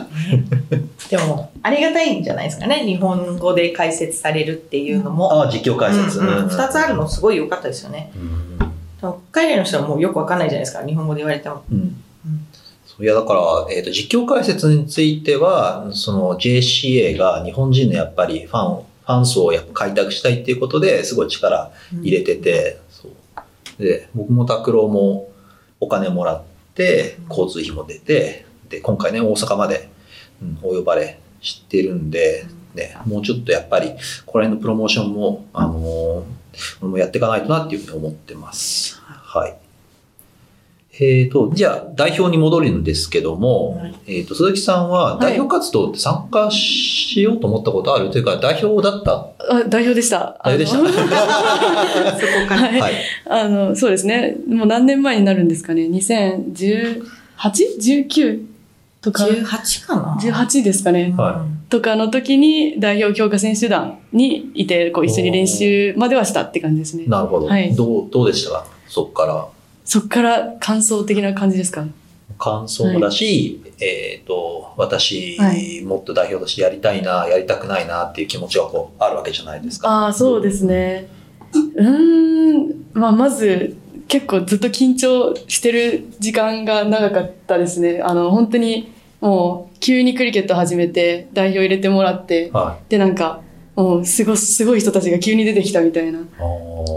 [1.11, 2.85] でも、ありがたいんじゃないですかね。
[2.85, 5.33] 日本語で解説されるっていうのも。
[5.33, 6.21] ああ、実況解説。
[6.21, 8.13] うんうんうん二つあるのすごい良かったですよね。
[9.33, 10.85] 海外の人はもうよくわかんないじゃないですか。
[10.85, 11.63] 日本語で言われても。
[13.01, 23.83] いや、だから、えっ、と、実況解説については、その JCA が日本人のやっぱりファンを、ファン層をやっぱ開拓したいっていうことですごい力入れてて、そう。
[23.83, 25.31] で、僕も拓郎も
[25.81, 26.43] お金もらっ
[26.75, 29.91] て、交通費も出て、で、今回ね、大阪まで、
[30.43, 33.91] うん、お呼ばれしてるんで、ね、もうちょっとやっぱり、
[34.25, 36.25] この辺のプロモーションも、あのー
[36.83, 39.01] 俺もやっていかないとなっていうふうに思ってます。
[39.05, 39.55] はい。
[41.03, 48.11] えっ、と、じゃあ、代表に戻るんですけども、はいえっ、と、鈴木さんは代表活動って参加しようと思ったことある？
[48.11, 49.29] というか、代表だった？
[49.39, 50.39] あ代表でした。
[50.45, 50.91] 代表でした そこ
[52.49, 52.63] から。
[52.63, 52.95] はいはい。
[53.31, 54.37] あの、そうですね。
[54.49, 55.83] もう何年前になるんですかね。
[55.85, 58.50] 2018?19
[59.01, 61.15] とか、18かな18ですかね。
[61.17, 67.05] はとかの時に代表強化選手団にいて、こう一緒に練習まではしたって感じですね。
[67.07, 67.47] なるほど。
[67.47, 68.51] はいどう、どうでした？
[68.51, 69.47] かそっから。
[69.85, 71.87] そっから感想的な感じですか？
[72.39, 79.89] 感想だし、えっ、と、私、はいもっと代表としてやりたいな、やりたくないなっていう気持ちがこう、あるわけじゃないですか。
[79.89, 81.09] ああ、そうですね。
[81.75, 83.77] うーん、まあ、まず、
[84.11, 88.01] 結構ずっと緊張してる時間が長かったですね。
[88.03, 93.41] あの、本当に、もう、急にクリケット始めて、代表入れてもらって、はで、なんか、
[93.77, 96.23] もう、すごい、すごい人たちが急に出てきたみたいない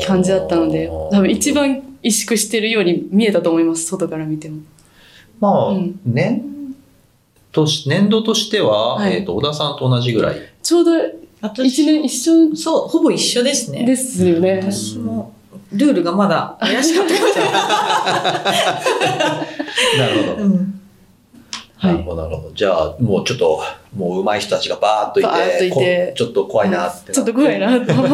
[0.06, 1.54] 感じだったので、多分一。
[1.54, 4.62] 番萎縮してるように見えたと思います、外から見ても。
[5.40, 6.42] まあ、うん年
[7.52, 10.38] とし、年度としては、はいえっ、と、小田さんと同じぐらい。
[10.62, 10.92] ちょうど
[11.42, 13.86] 私一年一緒そう、ほぼ一緒ですね。
[13.86, 14.58] ですよね。
[14.62, 15.34] 私も、
[15.74, 17.14] ルールがまだ怪しかった
[19.98, 20.44] なるほど。
[20.44, 20.74] うん
[21.84, 22.52] はいなるほど、なるほど。
[22.56, 23.62] じゃあ、もうちょっと、
[23.94, 28.14] もう上手い人たちがバーっといて、といてこちょっと怖いなってちょっと怖いなと思って。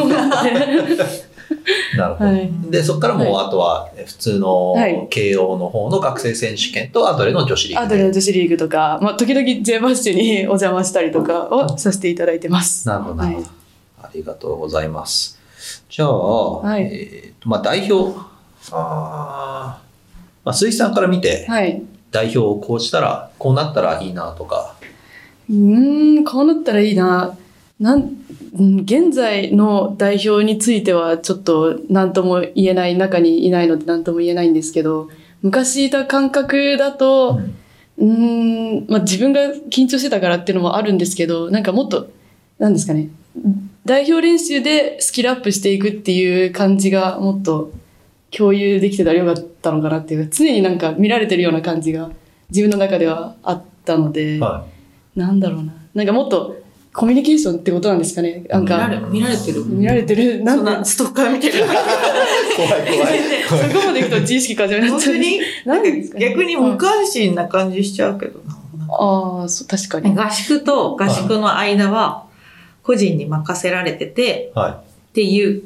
[1.95, 2.31] なるほど。
[2.31, 2.49] はい。
[2.71, 7.85] で、そこからもう、はあとは、普通のはい慶応の方の学生選手権と、アドレの女子リーグで。
[7.85, 12.87] アドレの女子リーグとか、まあ、時々 J バッシュにお邪魔したりとかをさせていただいてます。
[12.87, 13.55] なるほど、なるほどはい
[14.01, 15.38] ありがとうございます。
[15.89, 16.83] じゃあ、い。
[16.83, 18.15] えーと、まあ、代表、
[18.71, 19.89] あー。
[20.45, 21.81] まあ、鈴木さんから見て、はい。
[22.11, 24.75] 代表をこうしたら、こうなったらいいなとか、
[25.49, 27.35] うーん、こうなったらいいな。
[27.79, 28.15] なん、
[28.57, 35.09] うん現在の代表についてはちょっと何とも言えない、中にいないので何とも言えないんですけど、
[35.41, 37.39] 昔いた感覚だと、
[37.97, 42.09] うーん、まあ自分が緊張してたからっていうのもあるんですけど、なんかもっと、
[42.57, 43.09] なんですかね、
[43.85, 47.71] 代表練習でスキルアップしていくっていう感じがもっと
[48.31, 52.09] 共有できてたらよかったのかなっていうか、常になんか見られてるような感じが
[52.49, 54.65] 自分の中ではあったので、は
[55.15, 55.73] なんだろうな。
[55.93, 56.55] なんかもっと
[56.93, 58.45] コミュニケーションってことなんですかね。
[58.49, 59.65] なんか、見られ見られてる。
[59.65, 60.43] 見られてる。
[60.43, 61.59] なんでそんな、ストッカー見てる。
[61.59, 61.61] い。
[61.61, 63.19] 怖い怖い。
[63.43, 65.13] そこまでいくと自意識過剰になっちゃう。
[65.13, 68.55] 本当になんか逆に無うん関心な感じしちゃうけどな。
[68.89, 70.15] ああ、そう、確かに。
[70.15, 72.25] 合宿と合宿の間は
[72.89, 75.61] 個人に任せられててはっていう、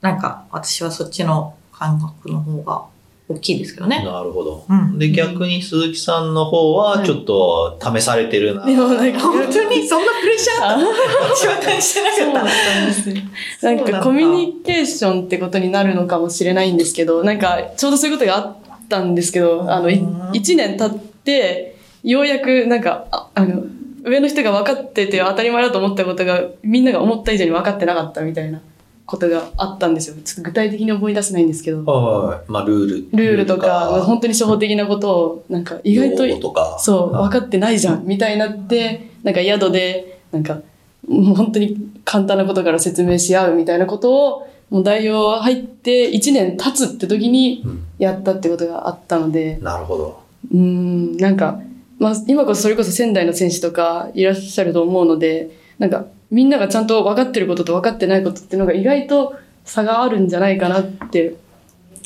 [0.00, 2.84] なんか私はそっちの感覚の方が
[3.28, 3.88] 大きいですけどい。
[3.88, 4.04] ね。
[4.04, 4.64] なるほど。
[4.70, 8.64] うんで、逆に鈴木さんの方は、はいちょっと試されてるな。
[8.64, 10.78] でもなんか、本当にそんなプレッシャーあ
[11.34, 12.50] 私は感じてなかった。
[12.50, 13.16] たんですよ。
[13.60, 18.56] そうなんだなんかコミュニケーションってことになるのかもしれないんですけど、なんかちょうどそういうことがあっ
[18.88, 23.64] たんですけど、あの、いうん一年経って、ようやくなんか、ああの、
[24.08, 28.60] 上の人が分かってて当たり前だと思ったことが、みんなが思った以上に分かってなかったみたいな
[29.06, 30.16] ことがあったんですよ。
[30.24, 32.50] ちょっと具体的に思い出せないんですけど、はい。
[32.50, 33.16] まあ、ルール。
[33.16, 36.76] ルールとか、本当に初歩的なことを、なんか意外ととか。
[36.78, 40.60] そう、はい分かってないじゃん、みたいになって、なんか宿で、なんか、
[41.08, 50.22] もう本当に簡単なことから説明し合うみたいなことを、もう代表入って1年経つって時にうんやったってことがあったので、なるほど。
[50.52, 51.60] うーん、なんか、
[51.98, 59.34] まあ今こそそれこそ仙台の選手とかいらっしゃると思うので、なんかみんながちゃんと分かってることと分かってないことっていうのが意外と
[59.64, 61.36] 差があるんじゃないかなって、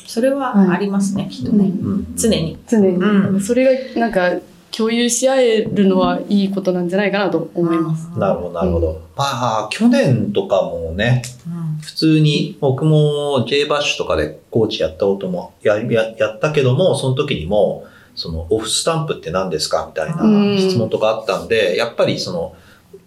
[0.05, 1.65] それはありますね、きっとね。
[1.65, 2.15] うん。
[2.15, 2.57] 常に。
[2.67, 3.41] 常に、うん。
[3.41, 4.39] それがなんか
[4.75, 8.09] 共有し合えるのはいいことなんじゃないかなと思います。
[8.17, 9.01] なるほど、なるほど。
[9.15, 9.23] ま
[9.65, 11.77] あ、去年とかもね、うん。
[11.81, 22.55] 普通に僕も J バッシュとかでコーチやったこともやややったけども、その時にも、そのオフスタンプって何ですかみたいなうん質問とかあったんで、やっぱりその、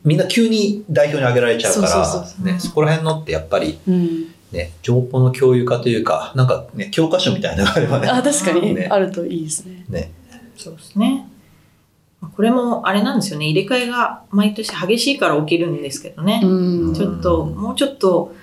[0.05, 8.09] みんな急に代表に挙げられちゃうから、ね、そこら辺のってやっぱりうん、ね、情報の共有化というか、なんかね、教科書みたいなのがあればね。
[8.09, 9.85] あ確かにねあるといいですね。
[9.89, 10.13] ね。
[10.57, 11.29] そうですね。
[12.21, 13.47] まあこれもあれなんですよね。
[13.47, 16.41] 入れ替えが毎年激しいから起きるんですけどね。
[16.43, 18.35] うんちょっと、もうちょっと、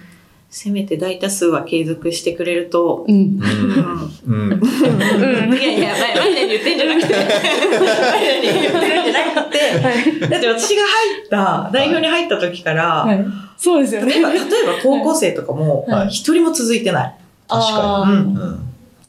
[0.55, 3.05] せめて大多数は継続してくれると。
[3.07, 4.11] うんうん。
[4.27, 4.53] うん。
[4.53, 13.25] うん、いやいや、マイマイナに言ってんじゃなくて、マイナに言ってるんじゃなくて、だって私が入った、代表に入った時から、はい、
[13.57, 14.47] そうですよね例えば、例えば
[14.83, 17.15] 高校生とかもはい、一人も続いてない。
[17.47, 18.59] 確かあーうんうん。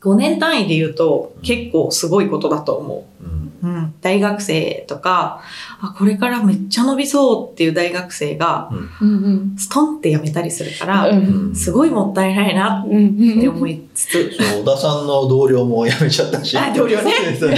[0.00, 3.33] 5年単位で言うと、結構すごいことだと思うん。
[3.64, 3.72] う。
[3.74, 5.40] うん、大学生とか、
[5.80, 9.08] あ、これからめっちゃ伸びそうっていう大学生が、うん。
[9.08, 11.54] うんストンって辞めたりするから、うん。
[11.54, 13.08] すごいもったいないなうん。
[13.08, 13.56] ってうん。
[13.56, 15.06] 思いつつ、そう小田さん。
[15.06, 16.56] の同僚も辞めちゃったし。
[16.56, 17.48] あ同僚ね同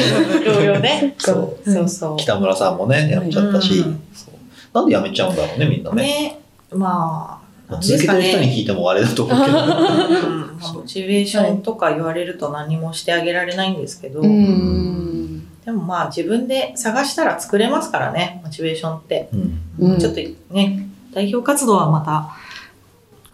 [0.60, 1.14] 僚ね。
[1.18, 1.70] そう。
[1.70, 2.16] そうそう。
[2.16, 2.76] 北村さん。
[2.76, 3.84] もね、辞めちゃったし、
[4.72, 4.88] なん。
[4.88, 5.36] で辞めちゃうん。
[5.36, 5.82] だろうね、みん。
[5.82, 6.02] なね。
[6.02, 6.40] ね、
[6.72, 8.14] まあ、続けて。
[8.14, 9.58] る人に聞いてもあれだと思うけど。
[9.58, 9.66] うん。
[10.60, 13.76] まあモチベーションとか言われると何もしてあげられないん。
[13.80, 14.85] ですけど、うん
[15.66, 19.28] でもまあ自分で探したら作れますからね、モチベーションって。
[19.32, 19.40] うん
[19.78, 20.20] うんちょっと
[20.54, 22.30] ね、代表活動はまた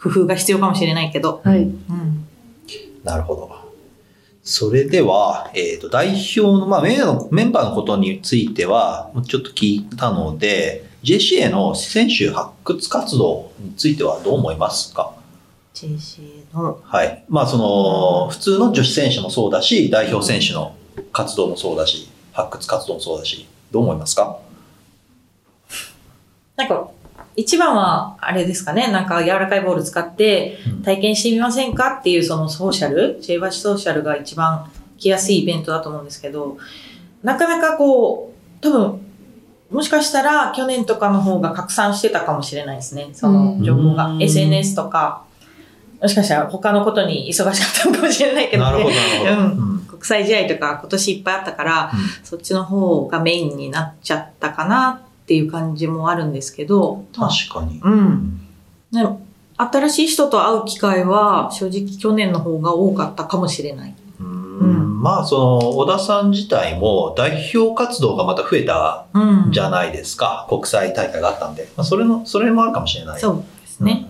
[0.02, 1.42] 工夫が必要かもしれないけど。
[1.44, 2.26] はいうん。
[3.04, 3.52] なるほど。
[4.42, 15.14] それでは、えっ、と、代表の、まあメンバーの、メンバーのことについては、ちょっと聞いたので、JCA の選手発掘活動についてはどう思いますか
[15.74, 17.24] ？JC の、はい。
[17.28, 20.74] まあ、その、普通の女子選手もそうだし、代表選手の
[21.12, 24.38] 活動もそうだし、発掘活動もそうだし、どう思いますか？
[26.56, 26.88] なんか、
[27.34, 30.82] 一番は、あれですかね、なんか柔らかいボール使ってうん。
[30.82, 36.58] 体験してみませんかっていうそのソーシャル、J バシソーシャルが一番来やすいイベントだと思うんですけど、
[37.22, 39.00] なかなかこう、多分、
[39.70, 44.06] もしかしたら去年とかの方が拡散してたかもしれないですね、その情報が。
[44.08, 44.22] うん。
[44.22, 45.22] SNS とか、
[46.02, 48.70] もしかしたら他のことに忙しかったのかもしれないけどね。
[48.70, 49.56] なるほど、なるほど。
[49.66, 51.92] うん国際試合とか今年いっぱいあったから、
[52.24, 57.78] そっちの方がメインになっちゃったかなっていう感じもあるんですけど、まあ確かに。
[57.80, 58.40] うん。
[59.56, 63.94] 新しい人と会う機会は正直去年の方が多かったかもしれない。
[64.18, 70.46] うーんまあ、その、小田さん自体も代表活動がまた増えたうんじゃないですか。
[70.48, 71.68] 国際大会があったんで。
[71.76, 73.20] まあ、それの、それもあるかもしれない。
[73.20, 74.06] そうですね。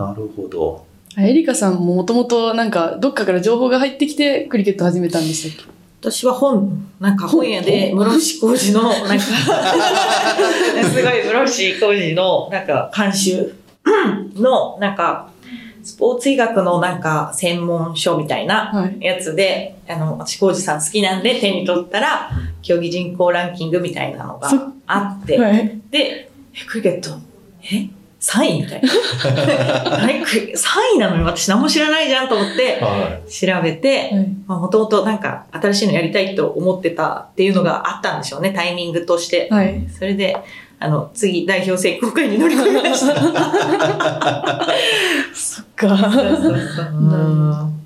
[0.00, 0.86] なるほど。
[1.18, 5.70] エリカさんももともとなんかどっかから情報が入ってきてクリケット始めたんでしたっけ？
[6.00, 9.20] 私は本、なんか本屋で室伏浩二の、なんか、
[10.88, 13.54] すごい室伏浩二の、なんか監修
[14.34, 15.28] の、なんか、
[15.82, 18.96] スポーツ医学のなんか専門書みたいなはい。
[19.04, 22.30] やつで、あの、私浩二さん好きなんで手に取ったら、
[22.62, 24.50] 競技人口ランキングみたいなのが
[24.86, 25.80] あって、はい。
[25.90, 27.10] で、えクリケット、
[27.70, 27.88] え？
[28.20, 28.88] ?3 位みたいな。
[30.06, 34.10] 何クリ3位なのに私何も知らないじゃんと思っては調べて、
[34.46, 39.48] もともとなんか新しいのやりたいと思ってたっていうのがあったんでしょうね、タイミングとして。
[39.50, 39.86] はい。
[39.90, 40.36] それで、
[40.78, 43.14] あの、次、代表選考会に乗り込みました。
[45.34, 45.88] そっか。
[45.88, 45.90] い。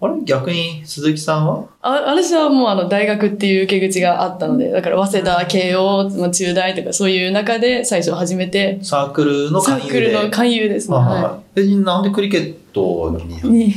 [0.00, 0.14] あれ？
[0.24, 1.64] 逆に鈴木さんは？
[1.80, 9.88] あ私はもうあの大学っていう受け口があったので、だから早稲田、慶応、まあ中大とかそういう中で最初始めて、サークルのサ勧誘で？
[9.88, 10.96] ークルの勧誘ですね。
[10.96, 13.72] はいなんでクリケットに？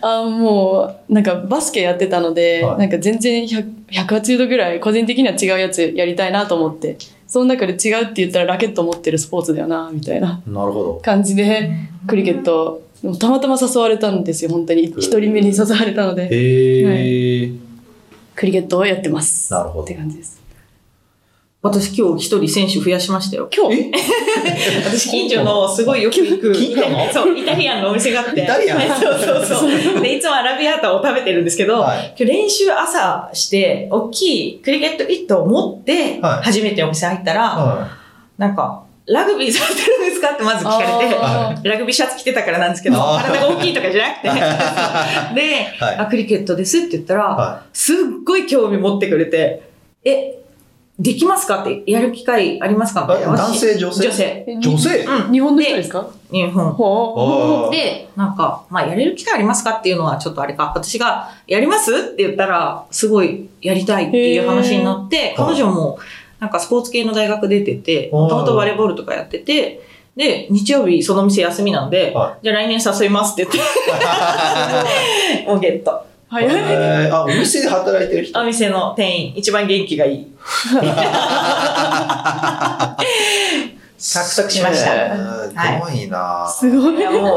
[0.00, 11.00] あもう、なんかバスケやってたので、はいなんか全然100 180度ぐらい個人的には違うやつやりたいなと思って、その中で違うって言ったらラケット持ってるスポーツだよな、みたいななるほど。
[11.02, 11.70] 感じで、
[12.06, 12.80] クリケット、
[13.18, 14.84] たまたま誘われたんですよ、本当に。
[14.84, 16.28] 一人目に誘われたので、へ
[17.44, 17.50] え、
[18.36, 19.52] クリケットをやってます。
[19.52, 19.84] なるほど。
[19.84, 20.40] って感じです。
[21.64, 23.48] 私今日一人選手増やしましたよ。
[23.56, 23.90] 今日？
[24.84, 27.12] 私近所のすごいよく行く、近所の？
[27.12, 28.42] そう、イタリアンのお店があって。
[28.42, 28.80] イタリアン？
[29.00, 30.00] そうそうそう。
[30.00, 32.14] で、いつもアラビアータを食べてるんですけど、はい。
[32.18, 36.44] 今日練習朝して、大きいクリケットキットを持って、はい。
[36.44, 37.88] 初めてお店入ったら、は
[38.38, 44.28] なんか、ラグビーされてるんですかってまず聞かれて、あラグビーシャツ着てたからなんですけど、体が大きいとかじゃなくて。
[45.34, 49.62] で、はいあ、クリケットですって言ったら、はすっごい興味持ってくれて、
[50.04, 50.38] え、
[50.98, 54.04] できますかって、やる機会ありますか男性女性？
[54.04, 54.44] 女性。
[54.46, 54.60] い。
[54.60, 54.98] 女性？
[55.04, 55.32] うん。
[55.32, 56.06] 日本の人ですか？
[56.30, 57.70] 日本。
[57.70, 60.64] で、なんか、まあ、やれる機会ありますかっていうのはちょっとあれか。
[60.64, 61.92] 私が、やります？
[61.94, 65.98] って言ったら、すごいやりたいっていう話になって、ー彼女も、
[66.42, 69.80] なんかスポーツ系の大学出てて、もともとバレーボールとかやってて、
[70.16, 73.60] で、日曜日その店休みなんで、はじゃあ来年誘いますって言って、
[75.46, 76.04] もうゲット。
[76.28, 76.52] 早い。
[76.52, 78.40] えーあ、お店で働いてる人？
[78.40, 80.26] お店の店員、一番元気がいい。
[84.02, 84.94] 獲得しました。
[84.96, 85.12] え。
[85.12, 86.48] ーすごいな。
[86.48, 87.30] すごいも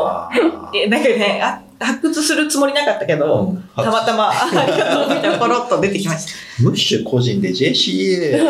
[0.83, 6.63] うなんかね、あ発掘するつもりなかったけど、うんたまたま、ありがとうみたいなポロッと出てきました。
[6.63, 8.47] ムッシュ個人で JCA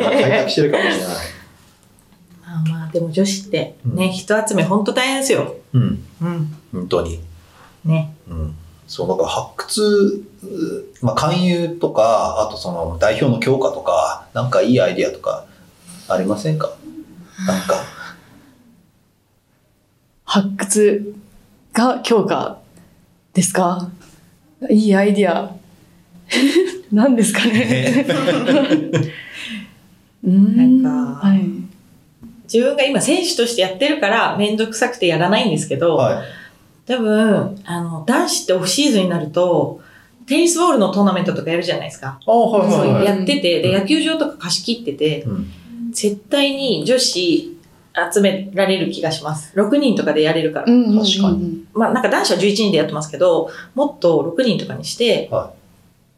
[0.00, 1.06] 開拓してるかもしれない。
[2.40, 5.56] まあまあ、でも女子ってね、うん人集めほんと大変ですよ。
[5.72, 6.56] うん、うん。
[6.72, 7.20] 本当に。
[7.84, 8.14] ね。
[8.28, 8.54] うん。
[8.86, 15.44] そう、なんか発掘、うまあ、勧誘とか、あとその代表の強化とか、なんかいいアイディアとか
[16.08, 16.70] ありませんか？
[17.46, 17.84] なんか。
[20.24, 21.14] 発掘
[21.76, 22.58] が強化
[23.34, 23.90] ですか？
[24.70, 25.54] いいアイディア。
[26.90, 28.06] 何ですかね？
[30.24, 30.88] なんか
[31.26, 31.44] はい。
[32.52, 36.24] 自分が今選手としてやってるからめんどくさくてやらないんですけど、はい。
[36.86, 39.80] 多分、あの、男子ってオフシーズンになると、
[40.26, 42.20] テニスボールのトーナメントとかやるじゃないですか。
[42.24, 43.04] あはいはいはい。
[43.04, 45.52] やってて、で、うん野球場とか貸し切ってて、うん
[45.92, 47.55] 絶対に女子
[48.12, 49.52] 集められる気がします。
[49.58, 50.66] 6人とかでやれるから。
[50.66, 55.52] うんうんうん確かにまあなんか男子は11人でやってますけど、もっと6人とかにして、は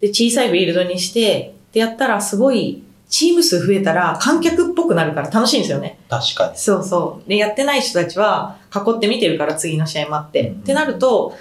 [0.01, 5.99] で、小さいフィールドにして、でやったらすごい、チーム数増えたら観客っぽくなるから楽しいんですよね。
[6.09, 6.59] 確かに。
[6.59, 7.29] そうそう。
[7.29, 10.49] で、やってない人たちは囲って見てるから次の試合待って。
[10.49, 11.35] うんってなると、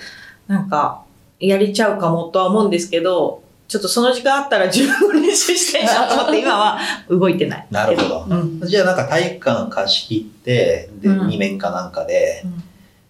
[0.47, 1.03] なんか、
[1.39, 7.67] やれちゃうかもとは思うんですけど、ちょっとその時間あったら十分練習したいなと思って今は動いてない。
[7.71, 8.25] なるほど。
[8.29, 8.61] うん。
[8.61, 12.63] じゃあなんか体育館貸し切って、で、うん二面かなんかでうん、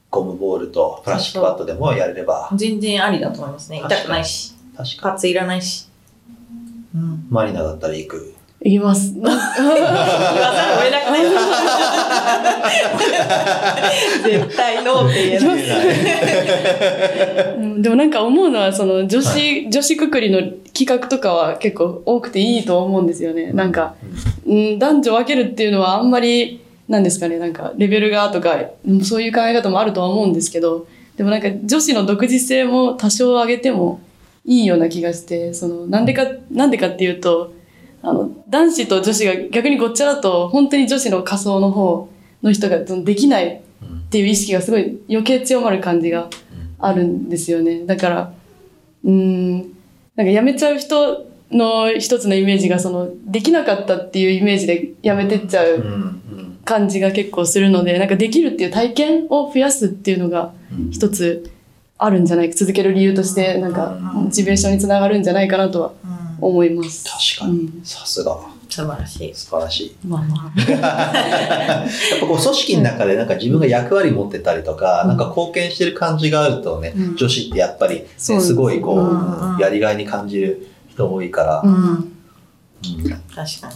[0.10, 3.82] ゴムボールとプラスチックバットでもやれれば、全然ありだと思いますね。
[3.86, 5.88] 痛くないし、確かパツいらないし。
[6.96, 7.28] うん。
[7.30, 8.37] マリナだったら行く。
[8.62, 9.14] いきます。
[9.14, 11.22] 言わざるを得なくない
[14.24, 15.58] 絶対ノーって言えない。
[17.58, 20.40] うんでもなんか思うのは、その女子、女子くくりの
[20.74, 23.52] 企画とかは結構多くていいと思うんですよね。
[23.54, 23.94] なんか、
[24.46, 34.00] うん、男女分けるっていうのはあんまり、なんですかね、なんかレベルがとか、うんそういう考え方もあるとは思うんですけど、でもなんか女子の独自性も多少上げても
[34.46, 37.54] いいような気がして、その、なんでか、なんでかっていうと、
[38.02, 42.10] あの、男子と女子が逆にごっちゃだと、本当に女子の仮想の方
[42.44, 46.30] の人ができないっていう意識がすごい余計強まる感じが
[46.80, 47.86] あるんですよね。
[47.86, 48.34] だから、
[49.04, 49.58] うーん、
[50.16, 55.84] なんか辞めちゃう人の一つのイメージが、その、できなかったっていうイメージで辞めてっちゃう
[56.66, 61.50] 感じが結構するので、なんかできるっていう体験を増やすっていうのがうん一つ
[61.98, 66.07] あるんじゃないか、続ける理由として、なんか、モチベーションにつながるんじゃないかなとはうん
[66.40, 67.06] 思います。
[67.38, 67.60] 確かに。
[67.60, 68.38] うんさすが。
[68.70, 69.34] 素晴らしい。
[69.34, 69.96] 素晴らしい。
[70.06, 70.62] まあまあ。
[70.72, 81.74] やっぱこう組織の中でなんか自分が役割持ってたりとか、うんなんか貢献してる感じがあるとね、うん女子ってやっぱり、ね、すすごいこう、うんうんやりがいに感じる人多いから、うん。
[81.74, 82.18] うん
[83.34, 83.70] 確か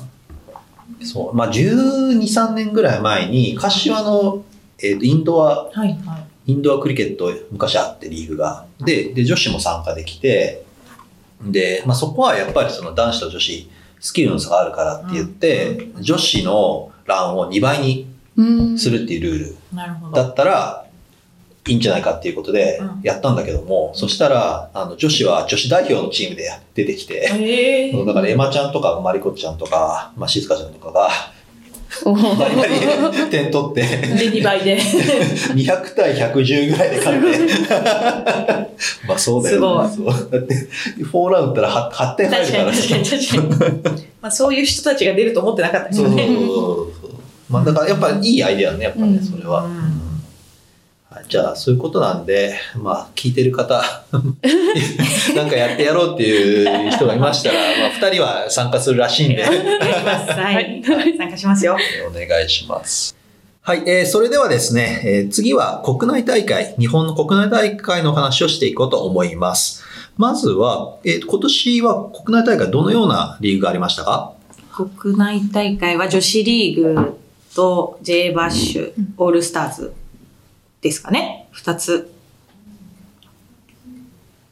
[0.99, 1.05] に。
[1.05, 1.35] そう。
[1.35, 4.43] まあ、12、3年ぐらい前に、柏の、
[4.79, 6.51] えーとインドア、はいはい。
[6.51, 8.65] インドアクリケット昔あってリーグが。
[8.83, 10.63] で、で、女子も参加できて、
[11.45, 13.69] で、まあ、そこはやっぱりその男子と女子、
[13.99, 18.77] スキルの差があるからって言って、女子のランを2倍にうん。
[18.77, 19.55] するっていうルール。
[20.13, 20.85] だったら、
[21.67, 31.40] いいんじゃないかっていうことでうんやったんだけども、そしたら、あの、女子は女子代表のチームで出てきて、ええ だからエマちゃんとかマリコちゃんとか、まあ、静香ちゃんとかが、お
[32.05, 34.77] バリバリ点取って、で、2倍で。
[34.77, 37.39] 200対110ぐらいで勝って。
[39.07, 39.95] まあそうだよね。
[39.95, 40.07] そう。
[40.31, 40.55] だって、
[40.97, 42.71] 4ラウンドったら 8, 8点入るから。
[42.71, 43.05] 確かに。
[43.05, 44.07] 確かに。
[44.21, 46.27] まあそういう人たちが出ると思ってなかったですよね。
[46.27, 47.11] そうそうそうそう。
[47.49, 49.65] まあだからやっぱりいいアイデアね、やっぱね、うんそれは。
[49.65, 50.00] うんはい
[51.31, 53.81] じゃあ、そういうことなんで、まあ、聞いてる方、
[55.33, 60.31] なんかやってやろうっていう人がいましたら、まあ、二人は参加するらしいんで、お願いします。
[60.33, 60.83] はい。
[61.17, 61.77] 参加しますよ。
[62.09, 63.15] お願いします。
[63.61, 69.85] はい、えー、それではですね、えー次は国内大会、日本の国内大会の話をしていこうと思います。
[70.17, 74.33] まずは、えー今年は国内大会どのようなリーグがありましたか？
[74.75, 77.17] 国内大会は女子リーグ
[77.55, 79.93] と J バッシュ、オールスターズ
[80.81, 81.47] ですかね？
[81.51, 82.11] 二つ。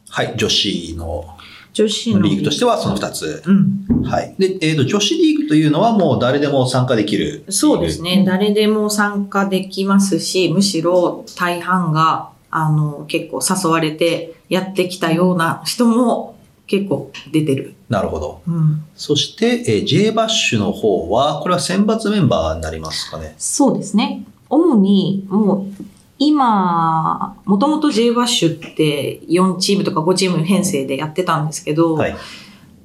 [0.10, 1.38] はい、女子の
[1.72, 3.44] 女子のリーグとしてはその二つ。
[3.46, 4.04] うん。
[4.04, 4.36] はい。
[4.40, 7.46] で、えっ、と、女子リーグというのはもう誰でも参加できる。
[7.50, 8.24] そうですね。
[8.26, 17.76] 誰でも参加できますし、むしろ大半が、あの、結構誘われてやってきたような人も結構出てる。
[17.88, 18.42] なるほど。
[18.48, 18.84] うん。
[18.96, 23.36] そして、えー J バッシュの方は、これは選抜メンバーになりますかね？
[23.38, 24.24] そうですね。
[24.50, 25.84] 主に、もう、
[26.20, 32.16] 今、もともと J バッシュって4チームとか5チーム編成でやってたんですけど、はい。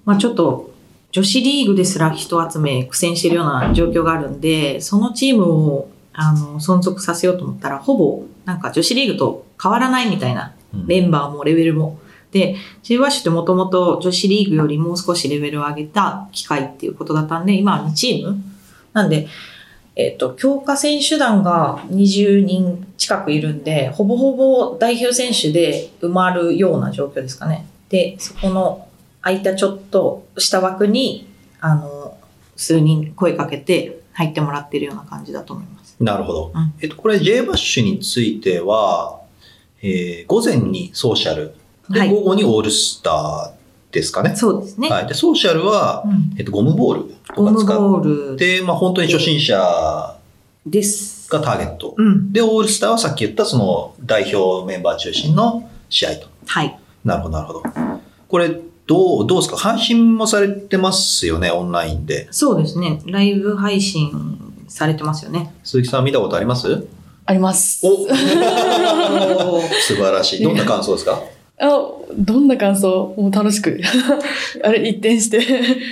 [0.05, 0.73] まあちょっと、
[1.11, 12.01] 女子リーグですら人集め苦戦してるような状況があるんで、そのチームを、あの、存続させようと思ったら、ほぼ、なんか女子リーグと変わらないみたいな、うんメンバーもレベルも。
[12.33, 18.43] で、J バッシュってもともと女子リーグよりもう少しレベルを上げた機会っていうことだったんで、今は2チーム
[18.93, 19.29] なんで、
[19.97, 27.67] えっ、と、強化選手団が20人近くいるんで、ほぼほぼ代表選手で埋まるような状況ですかね。
[27.91, 28.89] で、そこの
[29.21, 31.29] 空いたちょっとした枠に、
[31.61, 32.17] あの、
[32.57, 35.97] 数人声かけて入ってもらってるような感じだと思います。
[36.01, 36.53] なるほど。
[36.55, 39.21] うんえっと、これ J バッシュについては、
[39.83, 41.55] えー午前にソーシャル、
[41.91, 44.35] で、はい午後にオールスターですかね。
[44.35, 44.89] そうですね。
[44.89, 45.07] はい。
[45.07, 50.17] で、ソーシャルは、うんえっと、ゴムボールとか使って、まあ本当に初心者が
[50.65, 51.14] です。
[51.29, 51.95] ターゲット。
[51.97, 52.33] うん。
[52.33, 56.27] で、オールスターはさっき言ったその代表メンバー中心の試合と。
[56.47, 56.79] はい。
[57.05, 57.63] なるほど、なるほど。
[58.29, 58.49] これ、
[58.87, 59.57] どう、どうですか？
[59.57, 62.29] 配信もされてますよね、オンラインで。
[62.31, 63.01] そうですね。
[63.07, 64.13] ライブ配信
[64.69, 65.55] されてますよね。
[65.65, 66.87] 鈴木さん見たことあります？
[67.27, 67.81] あります。
[67.87, 68.07] お
[69.81, 70.43] 素晴らしい。
[70.43, 71.23] どんな感想ですか？
[71.57, 73.15] あ、どんな感想？
[73.17, 73.81] もう楽しく。
[74.65, 75.39] あれ、一転して。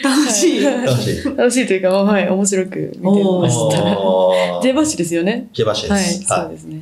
[0.03, 0.65] 楽しい。
[0.65, 1.25] 楽しい。
[1.37, 3.99] 楽しいというか、はい、面白く見てました。
[4.01, 5.49] おー J バッシュですよね。
[5.53, 6.25] ジェバシではい、す。
[6.25, 6.81] そうですね。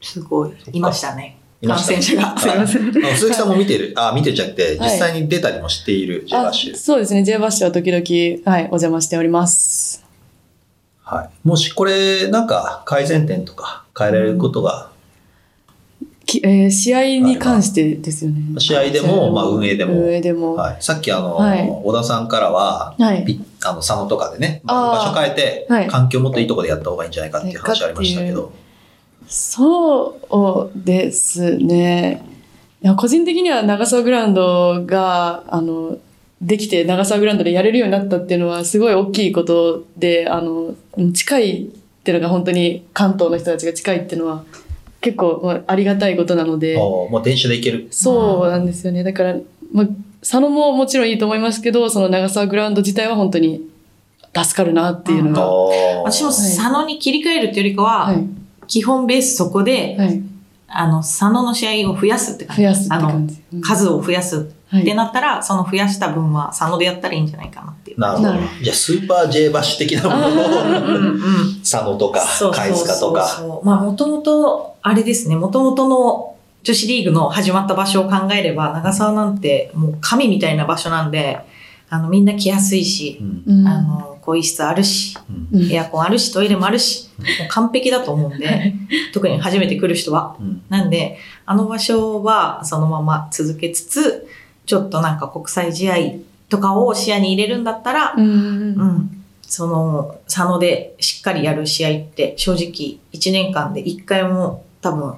[0.00, 0.52] すごい。
[0.72, 1.36] いましたね。
[1.66, 2.22] 感染者が。
[2.28, 3.04] はいすいません。
[3.04, 6.76] あ鈴木さんも見てる、あ、見てるじゃなくて、はい実際に出たりもしている、ジェバッシュ。
[6.76, 7.24] そうですね。
[7.24, 8.02] J バッシュは時々、
[8.50, 10.04] はい、お邪魔しております。
[11.02, 11.30] はい。
[11.42, 14.87] もしこれ、なんか改善点とか変えられることが、
[16.28, 18.60] きえー試合に関してですよね。
[18.60, 20.54] 試合でもまあ運営でも運営でも。
[20.54, 20.76] ははい。
[20.80, 23.24] さっきあの、はい小田さんからは、い。
[23.24, 28.52] ピあの、佐野とかでね、あー場所変えて、はい環境もっといいところでやった方がいいんじゃないかっていう話ありましたけど。
[29.26, 32.22] そうですね。
[32.96, 35.96] 個人的には長沢グラウンドが、あの、
[36.40, 40.74] できて長沢グラウンドでやれるようになったっていうのはすごい大きいことで、あの、
[41.12, 41.66] 近いっ
[42.04, 44.44] ていうのが本当に関東の人たちが近いっていうのは
[45.00, 47.88] 結構まあありがたいことなので、もう電車で行ける。
[47.90, 49.04] そうなんですよね。
[49.04, 49.36] だから、
[49.72, 49.86] まあ、
[50.20, 53.68] 佐野ももちろんいいと思いますけど、その長沢グラウンド自体は本当に
[54.34, 55.52] 助かるなっていうのが。
[55.52, 58.26] おー私も佐野に切り替えるっていうよりかは、はい。
[58.66, 60.22] 基本ベースそこで、はい。
[60.68, 62.62] あの、佐野の試合を増やすって感じ。
[62.62, 63.42] 増やすってあの、感じ。
[63.52, 68.00] うん数を増やすはいってなったら、その増やした分は佐野でやったらいいんじゃないかなっていう。
[68.00, 68.32] なるほど。
[68.62, 70.48] じゃあ、スーパー J バッシュ的なものを。
[71.60, 73.26] 佐野とかそう、貝塚とか。
[73.26, 81.40] そうそうまあ、もともと、あれですね、もともとの女子リーグの始まった場所を考えれば、長沢なんてもう神みたいな場所なんで、
[81.90, 88.74] あの、みんな来やすいしう、んうんあの、更衣室あるし、うんうんエアコンあるし、トイレもあるし、もう完璧だと思うんで、
[89.14, 90.36] 特に初めて来る人は。
[90.38, 94.26] うんなんで、あの場所はそのまま続けつつ、
[94.68, 95.96] ちょっとなんか国際試合
[96.50, 99.24] とかを視野に入れるんだったら、うんうん。
[99.40, 105.14] その、佐野でしっかりやる試合って正直1年間で1回も多分、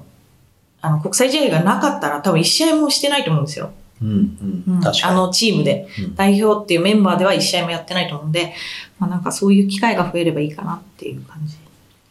[0.79, 3.71] あの、国際試合がなかったら多分1試合もしてないと思うんですよ。
[4.01, 4.81] うんううんん。
[4.81, 5.13] 確かに。
[5.13, 5.85] あのチームで。
[5.99, 8.53] うん代表っていうメンバーでは1試合もやってないと思うんで、
[8.99, 11.63] まあなんかそういう機会が増えればいいかなっていう感じで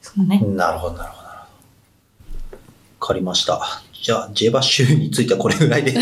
[0.02, 0.40] すかね。
[0.40, 0.94] なるほど、なるほど。
[0.94, 1.28] なるほど
[3.00, 3.82] わかりました。
[4.02, 5.92] じゃあ、J バッシュについてはこれぐらいで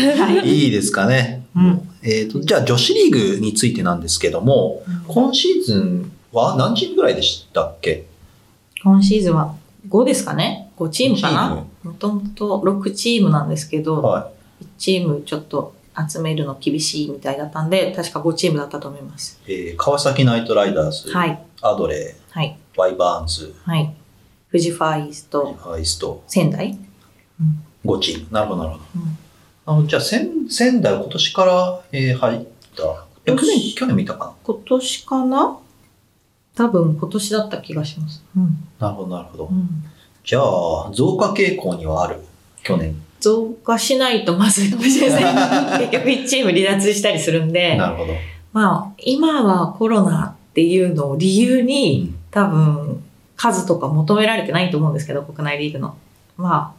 [0.47, 1.45] いいですかね。
[1.55, 1.89] うん。
[2.01, 8.05] えっ、と、じゃあ女子リーグについてなんですけども、今シーズンは何チームぐらいでしたっけ？
[8.83, 9.55] 今シーズンは
[9.89, 14.31] 5ですかね ?5 チームか5なもともと6チームなんですけど、は
[14.61, 15.73] 1チームちょっと
[16.09, 19.41] 集めるの厳しいみたいだったんで、確か5チームだったと思います。
[19.47, 19.51] い。
[19.53, 21.37] えー川崎ナイトライダーズ、はい。
[21.61, 22.57] アドレはい。
[22.75, 23.93] ー、ワイバーンズ、はい。
[24.51, 26.77] 富士ファイスト、アイスト、仙台
[27.85, 28.27] 5チーム。
[28.31, 28.83] なるほど、なるほど。
[28.95, 29.17] うん
[29.65, 32.39] あのじゃあ仙、仙台は今年から、えー入っ
[32.75, 33.05] た。
[33.25, 35.57] 去年、去年見たか今年かな？
[36.55, 38.23] 多分今年だった気がします。
[38.35, 38.43] うん。
[38.79, 38.87] な。
[38.87, 39.45] なるほど、なるほど。
[39.45, 39.83] うん
[40.23, 42.17] じゃあ、増加傾向にはある？
[42.63, 42.95] 去年。
[43.19, 45.19] 増加しないとまずいかもしれな
[45.77, 45.79] い。
[45.87, 48.13] 結局1チーム離脱したりするんで、なるほど。
[48.53, 53.03] まあ、今はコロナっていうのを理由に、多分、
[53.35, 55.95] 数とか求められてないと思うんですけど、国内リーグの。
[56.37, 56.78] まあ、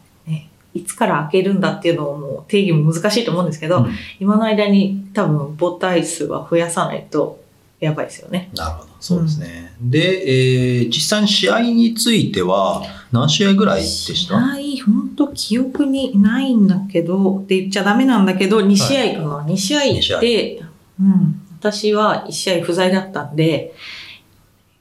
[0.73, 7.41] いつから開けるんだっていうのをもう定義も難しいと思うんですけど、うん今の間に多分母体数は増やさないと
[7.79, 8.49] やばいですよね。
[8.55, 8.89] なるほど。
[8.99, 9.73] そうですね。
[9.81, 14.39] で、えー実際に試合については、何試合ぐらいでした？
[14.39, 20.61] ない、本当記憶にないんだけど、って言っちゃダメなんだけど、2試合かな、2試合二試合で、
[20.99, 23.73] うん、私は1試合不在だったんで、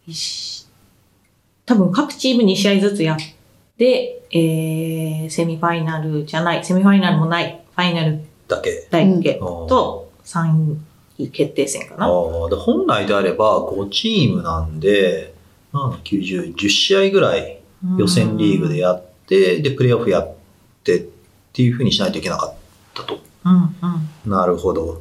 [0.07, 0.67] 一
[1.67, 3.19] 多分各チーム2試合ずつやっ
[3.81, 8.87] て、えー、セミファイナルじゃない、セミファイナルもない、ファイナルだけ。
[8.91, 10.77] だけうんと3
[11.17, 12.05] 位決定戦かな。
[12.05, 15.33] あーで本来であれば5チームなんで、
[15.73, 17.61] 7、90、10試合ぐらい
[17.97, 20.35] 予選リーグでやって、で、プレーオフやっ
[20.85, 21.05] てっ
[21.55, 22.55] ていう風にしないといけなかっ
[22.93, 23.19] たと。
[23.47, 25.01] うんうんなるほど。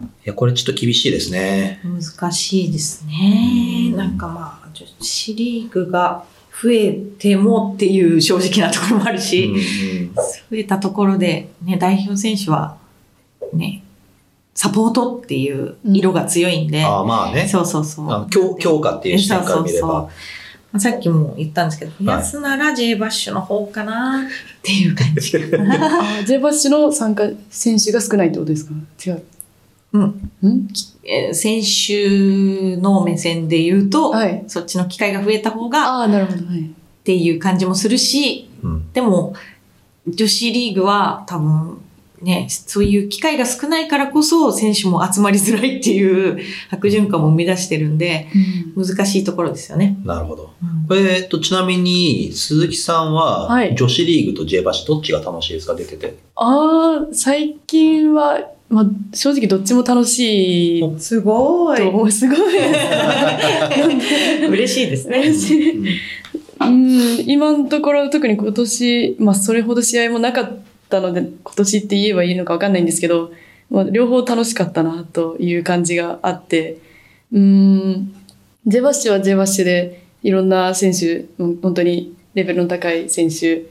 [0.00, 1.80] いや、これちょっと厳しいですね。
[1.82, 3.90] 難しいですね。
[3.90, 6.24] うんなんかまあ、女子リーグが
[6.62, 10.14] 増えてもっていう正直なところもあるし、うんうん
[10.50, 12.76] 増えたところで、ね、代表選手は、
[13.52, 13.82] ね、
[14.54, 17.48] サポートっていう色が強いんで、ああ、まあね。
[17.48, 18.26] そうそうそう。
[18.30, 19.72] 強強化っていう視点から見れば。
[19.72, 20.10] そうそうそう
[20.72, 24.26] まあさっきも言ったんですけど、増やすなら J バッシュの方かなっ
[24.62, 26.18] ていう感じかな。
[26.20, 28.72] あ J バッシュの参加選手が少ないってことですか？
[29.06, 29.22] 違う。
[29.94, 30.02] うん。
[30.02, 30.68] ん？
[31.04, 34.44] えー選手の目線で言うと、はい。
[34.48, 36.44] そっちの機会が増えた方がああ、なるほど。
[36.46, 36.60] はい。
[36.60, 36.64] っ
[37.04, 39.34] ていう感じもするし、うんでも、
[40.06, 41.78] 女子リーグは多分、
[42.22, 46.40] ね、そういう機会が少ないからこそ選手も集まりづらいっていう
[46.70, 48.28] 悪循環も生み出してるんで、
[48.76, 49.98] 難しいところですよね。
[50.04, 50.50] なるほど。
[50.88, 55.74] これ、えっと、ちなみに、鈴木さんは、はい女子リーグと J バッシュどっちが楽しいですか？
[55.74, 56.16] 出てて。
[56.36, 62.10] ああ、最近は、まあ、正直どっちも楽しいすごと思う。
[62.10, 62.38] すごい。
[64.48, 65.20] 嬉しいですね。
[65.20, 65.98] 嬉しい。
[66.60, 70.58] うん、今のところ特に今年、まあそれほど試合もなかっ
[70.88, 73.32] たので、今年って言えばいいのかわかんないんですけど、
[73.70, 76.78] まあ、両方楽しかったなという感じがあって、
[77.32, 78.14] うん、
[78.66, 83.62] ジェバッシュはジェバッシュで、いろんな選手、うん本当にレベルの高い選手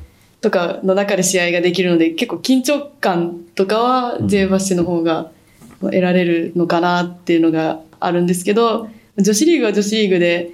[0.43, 5.31] とかの中で試合ができるので、結構緊張感とかはうんジェバッシュの方が
[5.79, 10.51] 得られるのかなっていうのがあるんですけど、女子リーグは女子リーグで、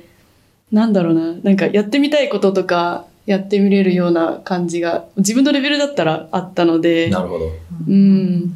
[0.72, 7.52] なんだろうな、なんかやってみたいこととか、やってみれるような感じが、自分のレベルだったらあったので、なるほど。
[7.88, 8.56] うん、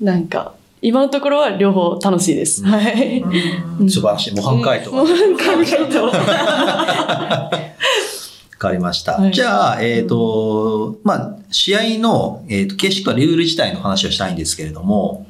[0.00, 2.64] なんか、今のところは両方楽しいです。
[2.64, 3.20] うんはい。
[3.80, 4.34] うん素晴らしい。
[4.34, 4.90] 模範解答。
[4.90, 6.10] 模範解答
[8.54, 9.18] わかりました。
[9.18, 15.26] はいじゃあ、えっ、と、まあ、試合の、えーと形式とルール自体の話をしたいんですけれども、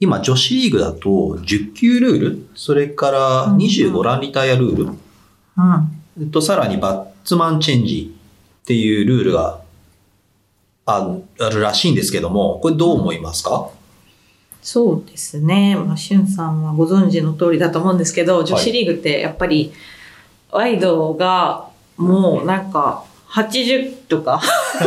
[0.00, 4.94] 今、女子リーグだと10球ルール、それから25ランリタイアルールうん
[6.20, 8.16] えっと、さらにバッツマンチェンジ
[8.62, 9.60] っていうルールが
[10.86, 13.70] ああるらしいんですけども、これどう思いますか、
[14.62, 15.76] そうですね。
[15.76, 19.72] まあ、しゅんさんはご存知の通りだと思うんですけど、女子リーグってやっぱり、
[20.50, 24.40] ワイドがもうなんか、80とか、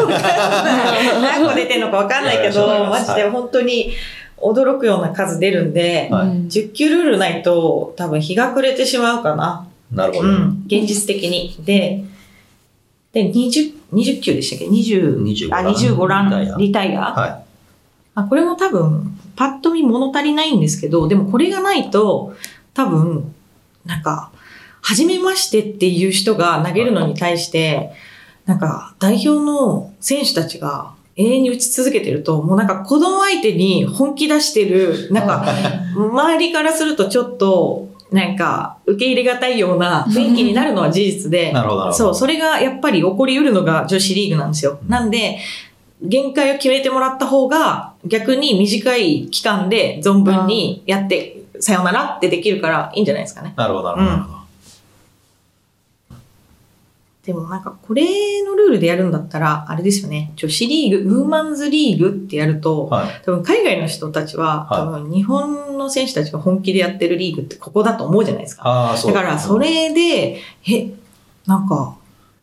[1.21, 3.91] 何個出てんのかわかんないけど、マジで本当に
[4.37, 9.67] 驚くような数出るんで、はいうん10球ルールないと多分日が暮れてしまうかな。
[9.91, 10.27] なるほど。
[10.27, 11.55] うん、現実的に。
[11.59, 12.03] で、
[13.13, 17.01] で、20、20球でしたっけ ?20、25あ、25ラン、リタイア。
[17.01, 17.41] は
[18.15, 22.33] あこれも多分、パッと見物足りないんですけど、でもこれがないと、
[22.73, 23.33] 多分、
[23.85, 24.31] なんか、
[24.81, 27.91] 初めましてっていう人が投げるのに対して、
[28.45, 35.45] なんか、代表の選手たちが永遠に打ち続けてると、もうなんか子供相手に本気出してる、なんか、
[35.95, 41.53] 周りからするとちょっと、なんか、受け入れがたいような雰囲気になるのは事実で。
[41.93, 44.79] そう、それがやっぱり起こりうるのが女子リーグなんですよ。
[44.87, 45.37] なんで、
[46.01, 53.53] 限界を決めてもらった方が、逆に短い期間で存分にやって、さよならってできるからいいんじゃないですかね。
[53.55, 54.40] なるほど、なるほどなるほど。
[57.25, 58.03] でもなんか、これ
[58.43, 60.31] のルールでやるんだったら、あれですよね。
[60.35, 63.21] 女子リーグ、ウーマンズリーグってやると、はい。
[63.23, 68.95] 多分海外の人たちは、はい多分日本の選手たちが本気でやってるリーグってここだと思うじゃないですか。
[69.05, 70.91] だから、それで、え、
[71.45, 71.95] なんか、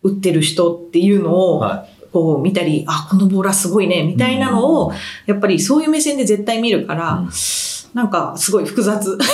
[0.04, 4.92] 打ってる人っていうのを、はこう見たり、あ、このボーラーすごいね、みたいなのを、
[5.26, 7.30] やっぱりそういう目線で絶対見るから、うん
[7.98, 9.08] なんかすごい複雑。
[9.18, 9.32] なんか、だ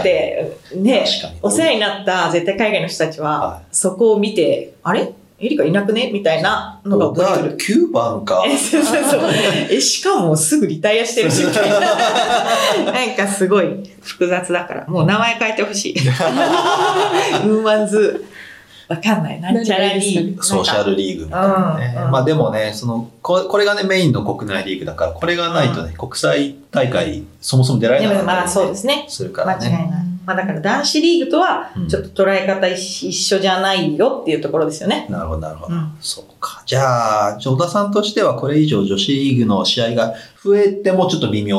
[0.00, 1.04] って、ね
[1.42, 5.12] お世話になった絶対海外の人たちは、はそこを見て、あれ？
[5.38, 6.10] エリカいなくね？
[6.10, 7.58] みたいなのが起こってくる。
[7.90, 8.44] 9番か。
[8.46, 9.22] え、そうそうそう。
[9.70, 11.76] え、しかもすぐリタイアしてるし、みたいな。
[12.90, 13.66] なんかすごい
[14.00, 15.98] 複雑だから、もう名前変えてほしい。
[15.98, 18.24] ウーマンズ、
[18.88, 19.40] わかんない。
[19.40, 20.42] なんちゃらリーグ。
[20.42, 21.94] ソーシャルリーグみたいなね。
[21.96, 29.06] うんうんまあでもね、そのこ、これがね、メインの国内リーグだから、これがないとね、国際大会、そもそも出られでなかったりねもまあそうですね。
[29.08, 29.90] するか間違いらね。
[29.90, 30.02] ない。
[30.24, 35.06] まあだから男子リーグとはうんちょっと捉え方一一緒じゃないよっていうところですよね。
[35.10, 35.74] なるほど、なるほど。
[35.74, 36.62] うんそうか。
[36.66, 40.14] じゃあ、小田さんとしては、これ以上女子リーグの試合が
[40.44, 41.56] 増えてもちょっと微妙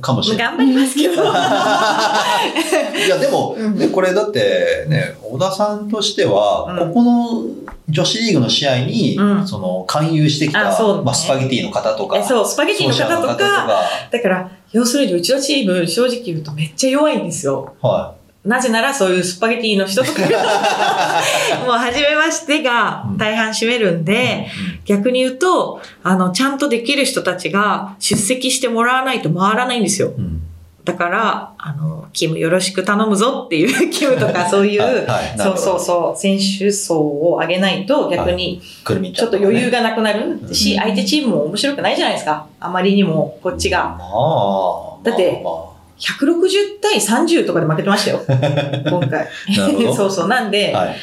[0.00, 0.46] かもしれない。
[0.48, 1.22] 頑張りますけど。
[1.22, 3.78] いや、でも、うん。
[3.78, 6.88] ねこれだってね、小田さんとしては、うん。
[6.88, 7.44] ここの
[7.88, 9.46] 女子リーグの試合に、うん。
[9.46, 10.64] その、勧誘してきた、
[11.04, 13.68] まあ、スパゲティの方とか、えそう、スパゲティの方とか、
[14.10, 17.72] だから、要するにうちのチーム、正直言うとめっちゃ弱いんですよ。
[17.80, 18.14] は
[18.44, 20.28] なぜならそういうスパゲティの人とかが、
[21.64, 24.04] もう初めましてが大半占めるんい。
[24.04, 24.46] で、
[24.84, 30.12] 逆に言うと、あの、ちゃんとできる人たちが出席してもらわないと回らないんですよ。
[30.84, 35.06] だから、あの、キムよろしく頼むぞっていう キムとかそういう、
[35.38, 42.44] そうそうそう、選手層を上げないと逆にちちょっと余裕がなくなるし、うん相手チームも面白くないじゃないですか？
[42.60, 43.96] あまりにもこっちが。
[43.98, 44.94] まあ。
[45.02, 48.22] だってまあ160対30とかで負けてましたよ。
[48.26, 49.28] 今回。
[49.94, 50.28] そうそう。
[50.28, 50.96] なんで、まあはい。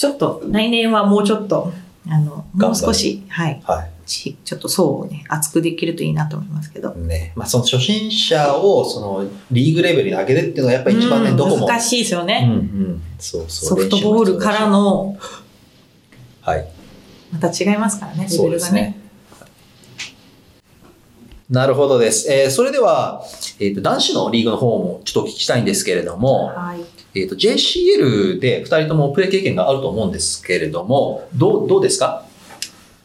[0.00, 1.72] ちょっと来年はもうちょっと、
[2.08, 3.60] あの、もう少し、はい。
[3.64, 6.94] はちちょっと層をね、厚くできるといいなと思いますけど。
[6.96, 7.00] い。
[7.06, 7.32] ね。
[7.36, 11.66] まあ、その初心者を、その、リーグレベルに上げるっていうのがやっぱり一番ね、うんどこも。
[11.66, 12.48] 難しいですようんね。
[12.50, 13.02] うん。
[13.18, 13.78] そうそう。
[13.78, 15.16] ソフトボールからの、
[16.40, 16.66] はい。
[17.30, 18.52] また違いますからね、レベルがね。
[18.52, 18.99] ですね。
[21.50, 22.30] なるほどです。
[22.32, 23.22] えーそれでは、
[23.58, 26.80] えっ、と、男子のリーグの方もちょっとお聞きしたいんですけれども、はい。
[27.18, 32.24] えっ、と、JCL で2人ともプレー経験があると思うんですけれども、どう、どうですか？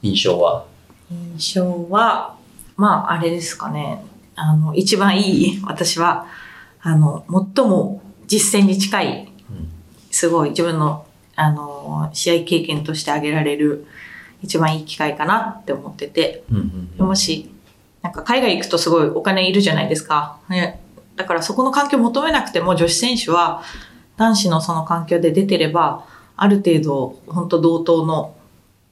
[0.03, 0.65] 印象は。
[1.09, 2.35] 印象は、
[2.77, 4.03] まあ、あれですかね。
[4.35, 6.27] あの、一番いい、私は、
[6.81, 7.25] あの、
[7.55, 9.31] 最も実践に近い、
[10.11, 13.87] すごい自分の、あの、試合経験として挙げられる、
[14.43, 17.49] 一番いい機会かなって思ってて、うんうんもし、
[18.05, 20.37] なんか海外行くとすごいお金いるじゃないですか。
[20.47, 20.79] ね、
[21.15, 23.63] だからそこの環境を求めなくても女子選手は
[24.15, 28.35] 男子のその環境で出てれば、ある程度本当同等の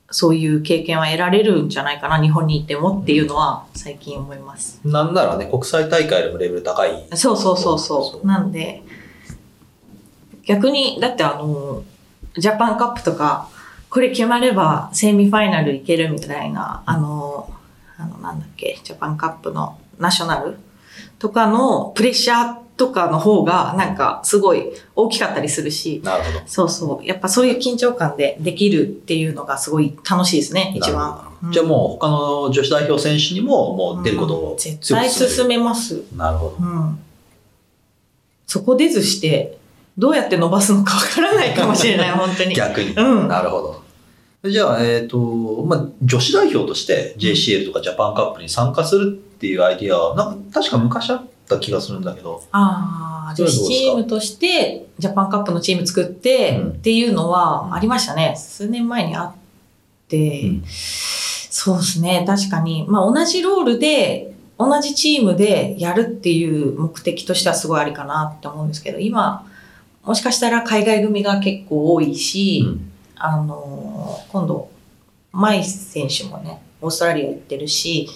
[0.09, 4.81] そういう経験は得られるんじゃないかな、日本にいてもっていうのは最近思います。
[4.83, 7.05] なんならね、国際大会でもレベル高い。
[7.13, 8.25] そうそうそうそう。
[8.25, 8.81] なんで、
[10.47, 11.83] 逆に、だってあの、
[12.35, 13.47] ジャパンカップとか、
[13.91, 17.53] これ決まればセミファイナルいけるみたいな、あの、
[17.97, 20.57] あの、なんだっけ、ジャパンカップのナショナル？
[21.19, 26.41] とかのプレッシャーとかの方が、なんかすごい大きかったりするし、なるほど。
[26.45, 27.05] そうそう。
[27.05, 35.95] やっぱそういう緊張感でできるっていうのがすごい楽しいですね、一番じゃあもう他の女子代表選手にももう出ることをうん絶対進めめます。
[35.95, 36.05] る。
[36.15, 36.57] なるほど。
[36.59, 36.99] うん。
[38.47, 39.57] そこ出ずして、
[39.97, 42.55] どうやって伸ばすのかわからないかもしれない、本当に。
[42.55, 42.93] 逆に。
[42.93, 43.82] うんなるほど。
[44.49, 52.43] じゃあ、えっ、と、まあ、女子代表として JCL とかジャパンカップに参加するっていうアイディアは、なんか確か昔あった気がするんだけど。
[52.51, 58.35] ああ、女子チームとして、ジャパンカップのチーム作って、うんっていうのはありましたね。
[58.37, 59.33] 数年前にあっ
[60.09, 62.85] て、うんそうですね、確かに。
[62.89, 69.47] まあ同じロールで、同じチームでやるっていう目的としてはすごいありかなって思うんですけど、今、
[70.03, 72.89] もしかしたら海外組が結構多いし、うん
[73.25, 74.69] あのー今度、
[75.31, 78.09] マイ選手もね、オーストラリア行ってるし、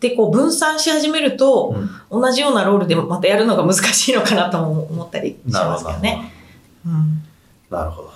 [0.00, 5.98] で、こう分散し始めると、うん同じようなロールでまたやるのが難しいのかなとも思ったりしますけど。
[5.98, 6.32] ね。
[6.86, 7.22] うん
[7.70, 8.08] なるほど。
[8.08, 8.14] わ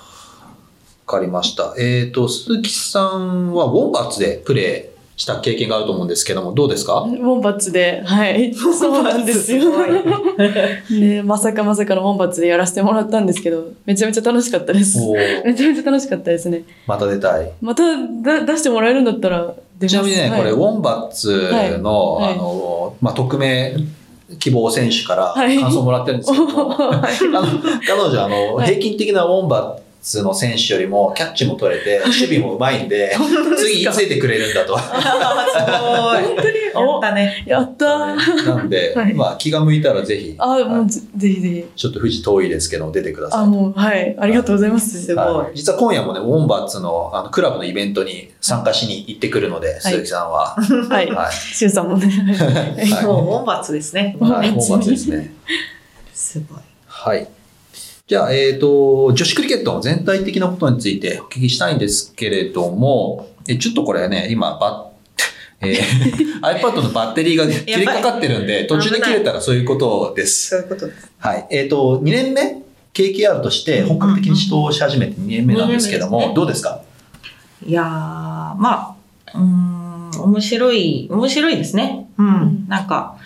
[1.06, 1.74] かりました。
[1.76, 4.89] えっ、と、鈴木さんはウォンバッツでプレー
[5.20, 7.02] した経験があると思うんですけども、どうですか？
[7.02, 8.54] ウォンバッツで、はい。
[8.56, 9.64] そうなんですよ。
[10.90, 14.98] ね、まさかまさかのウォンバッツでやらせてもらったんですけど、めちゃめちゃ楽しかったです。
[15.44, 16.62] めちゃめちゃ楽しかったですね。
[16.86, 17.50] また出たい。
[17.60, 17.82] また
[18.22, 19.52] だ出してもらえるんだったら。
[19.86, 21.30] ちなみにね、はいこれ、ウォンバッツ
[21.82, 23.76] の、はいはいあの、まあ、匿名
[24.38, 27.46] 希望選手からはい感想もらってるんですけども、 はいあの
[27.86, 33.14] 彼女、あの、はい平均的なウォンバッツの選手よりもキャッチも取れて、 守備もうまいんで、
[33.56, 34.76] 次いつ出てくれるんだと。
[34.76, 36.34] あーすごい。
[36.34, 36.60] 本当に？
[36.72, 37.44] やったね。
[37.46, 38.46] やったー。
[38.46, 41.64] なんで、はいまあ、気が向いたらぜひ、あ、もはいうぜぜひぜひ。
[41.76, 43.40] ちょっと富士遠いですけど、出てください。
[43.40, 44.16] あ、もう、はい。
[44.18, 45.02] ありがとうございます。
[45.02, 50.56] すごいはい実は今夜もね、ウォンバッツのあのクラブのイベントに参加しに行ってくるので、鈴木さんは。
[50.88, 51.10] はい。
[51.10, 51.32] はい。
[51.32, 52.06] しゅんさんもね。
[52.06, 54.16] はい もう、ウォンバッツですね。
[54.20, 55.34] はい、ウォンバッツですね。
[56.14, 56.58] すごい。
[56.86, 57.28] はい。
[58.10, 64.90] じゃあ、えっ、と、女子クリケットの全体的なことについてお聞きしたいんですけれども、えちょっとこれね、今、バ
[65.62, 70.48] ッ、えー iPad のバッテリーがね切れかかってるんで、途中で切れたらそういうことです。
[70.48, 71.08] そういうことです。
[71.20, 71.46] はい。
[71.52, 76.82] えっ、と、2年目 ?KKR として本格的に指導し始めて2年目なんですけども、二年目ですねどうですか？
[77.64, 78.96] いやー、ま
[79.32, 82.08] あ、うーん、面白い、面白いですね。
[82.18, 82.64] うん。
[82.66, 83.18] なんか、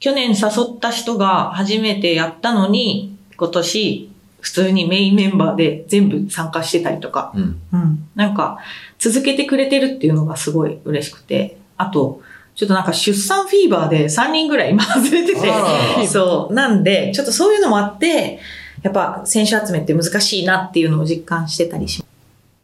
[0.00, 4.10] 去年誘った人が初めてやったのに、今年、
[4.40, 7.60] 普通にメインメンバーで全部参加してたりとか、うん。
[7.72, 8.08] うん。
[8.14, 8.58] なんか、
[8.98, 12.20] 続けてくれてるっていうのがすごい嬉しくて、あと、
[12.54, 16.54] ちょっとなんか出産フィーバーで3人ぐらい今外れててそう。
[16.54, 18.38] なんで、ちょっとそういうのもあって、
[18.82, 22.08] やっぱ選手集めって難しいなっていうのを実感してたりします。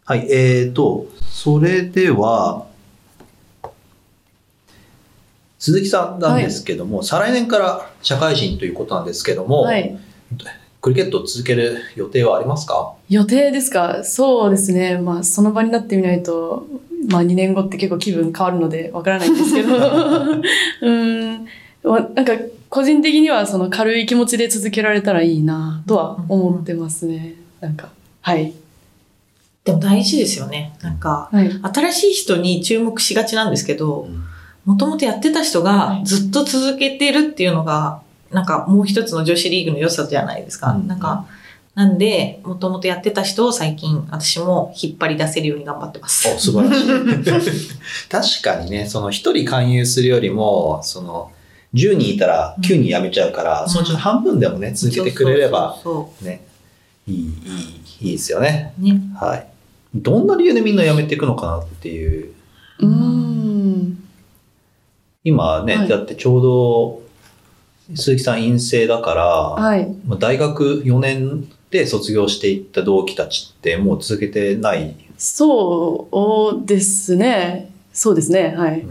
[0.05, 0.31] はい。
[0.31, 2.67] えっ、と、それでは、
[5.59, 9.99] 鈴木さんなんですけども、再来年から社会人ということなんですけども、はい。
[10.81, 12.95] クリケットを続ける予定はありますか？
[13.09, 14.03] 予定ですか？
[14.05, 14.99] そうですね。
[14.99, 16.67] まあ、その場になってみないと、
[17.09, 19.69] まあ、2年後って結構気分変わるので、わからないんですけど。
[19.77, 21.47] うーん。
[21.83, 22.33] まあなんか、
[22.69, 27.35] 個人的にはその軽い気持ちで続けられたらいいなとは思ってますね。
[27.61, 27.89] なんか、
[28.21, 28.53] はい。
[29.65, 30.73] でも大事ですよね。
[30.83, 31.51] なんか、はい。
[31.75, 34.23] 新しい人に注目しがちなんですけどうん、
[34.65, 38.01] もともとやってた人がずっと続けてるっていうのが、
[38.31, 40.73] なんかもう一つの女子リーグの良さじゃないですか。
[40.73, 41.27] うんなんか、
[41.75, 46.29] なんで、もともとやってた人を最近私も引っ張り出せるように頑張ってます。
[46.29, 47.51] お、素晴らしい。
[48.11, 51.31] 確かにね、その一人勧誘するよりも、その、
[51.75, 56.45] 10人いたら9人辞めちゃうから、うんそのうちの半分でもね、続けてくれれば、そうね、
[57.07, 57.21] いい、い
[58.03, 58.75] い、いいですよね。
[58.79, 59.01] ね。
[59.19, 59.47] はい。
[59.95, 62.33] どんな理由でみんな辞めていくのかなっていう。
[62.81, 63.99] うーん。
[65.23, 67.03] 今ね、はいだってちょうど、
[67.95, 69.89] 鈴木さん陰性だから、はい。
[70.07, 74.95] まあ大学4年で卒業していった同期たちってもう続けてない？
[75.19, 76.09] そ
[76.63, 77.71] うですね。
[77.93, 78.55] そうですね。
[78.57, 78.85] はい。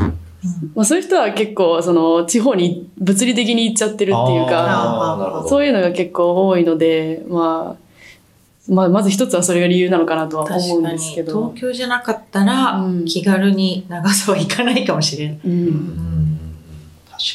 [0.74, 5.50] まあ、そういう人は結構、その、地方に物理的に行っちゃってるっていうか、あーなるほど。
[5.50, 11.62] そういうのが結構多いので、まあ、まあ、まず一つはそれが理由なのかなとは思うんですけど東。
[11.62, 15.40] 京じゃなかったら、うん気軽に長さは行かないかもしれない。
[15.44, 15.50] う。
[15.50, 16.40] うんん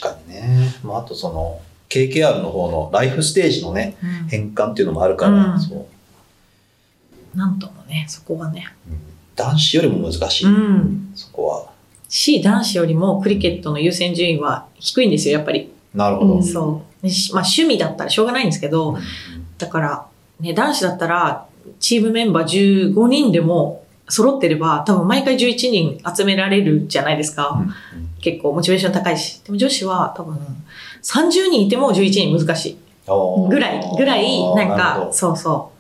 [0.01, 0.75] 確かにね。
[0.83, 3.97] まあ、あとその、KKR の方のライフステージのね、
[4.29, 5.87] 変換っていうのもあるから、うんそう
[7.37, 8.69] なんともね、そこはね。
[9.35, 11.13] 男子よりも難しい、うん。
[11.17, 11.71] そこは。
[12.09, 15.73] し、男子よりもクリケットの優先順位は低いんですよ、やっぱり。
[15.93, 16.35] なるほど。
[16.35, 17.11] うんそう。
[17.11, 18.97] しまあ趣味だったらしょうがないんですけど、
[19.59, 20.07] だから、
[20.41, 21.47] ね、男子だったら、
[21.81, 27.63] チームメンバー15人でも揃ってれば、多分毎回11人集められるじゃないですか。
[28.21, 29.41] 結構モチベーション高いし。
[29.43, 30.39] でも女子は多分
[31.03, 32.79] 30人いても11人難しい。
[33.07, 35.71] ぐらい、ぐらい、なんか、そうそ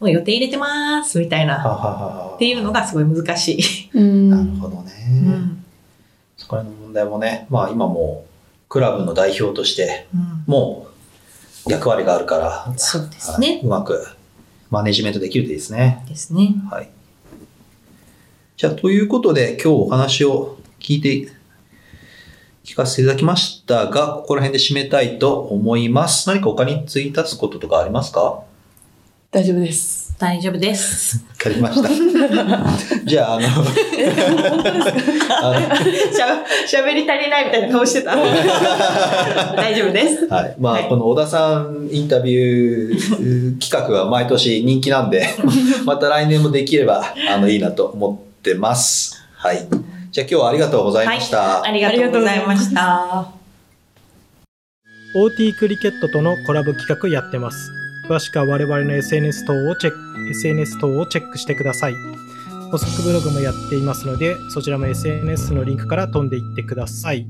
[0.00, 0.04] う。
[0.04, 2.30] もう予定入れてまーす、みたいな。
[2.32, 3.90] っっていうのがすごい難しい。
[3.94, 4.30] うん。
[4.30, 4.92] なるほどね。
[5.08, 5.64] うん。
[6.36, 10.88] そこら辺の問題もね、まあ今もうクラブの代表として、うんも
[11.66, 13.60] う役割があるから、そうですはいね。
[13.64, 14.06] うまく
[14.70, 16.04] マネジメントできるといいですね。
[16.06, 16.54] ですね。
[16.70, 16.90] はい。
[18.56, 21.28] じゃあ、ということで、今日お話を聞いて、
[22.64, 26.28] 聞かせていただきましたが、ここら辺で締めたいと思います。
[26.28, 28.20] 何か他に追加すこととかありますか？
[28.20, 28.44] わ
[29.32, 30.14] 大丈夫です。
[30.20, 31.18] 大丈夫です。
[31.36, 31.88] かりました。
[33.04, 33.50] じゃあ、あの、あ
[35.82, 36.44] しゃ、
[36.80, 38.14] 喋り足りないみたいな顔してた。
[39.56, 40.28] 大丈夫です。
[40.28, 40.54] のはい。
[40.60, 45.26] まあ、はいこの小田さんインタビュー企画は毎年人気なんで、
[45.84, 49.24] また来年もできれば、あの、いいなと思ってます。
[49.36, 49.66] はい。
[50.10, 51.62] じゃあ今日はありがとうございました。
[51.62, 53.26] ありがとうございました。
[55.16, 57.70] OT クリケットとのコラボ企画やってます。
[58.08, 61.94] 詳しくは我々の SNS 等をチェック、SNS 等をチェックしてください。
[62.70, 67.26] 補足ブログもやっていますので、そちらも SNS のリンクから飛んでいってください。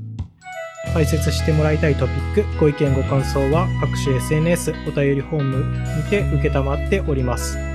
[0.93, 7.74] 解説してもらいたいトピック、ご意見ご感想は各種 SNS お便りフォームにて受けたまっております。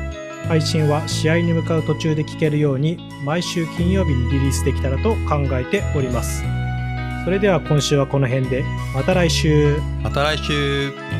[0.50, 6.42] 配信は試合に向かう途中で聞けるように毎週金曜日にリリースできたらと考えております。
[7.24, 9.78] それでは今週はこの辺で、また来週。
[10.02, 11.19] また来週。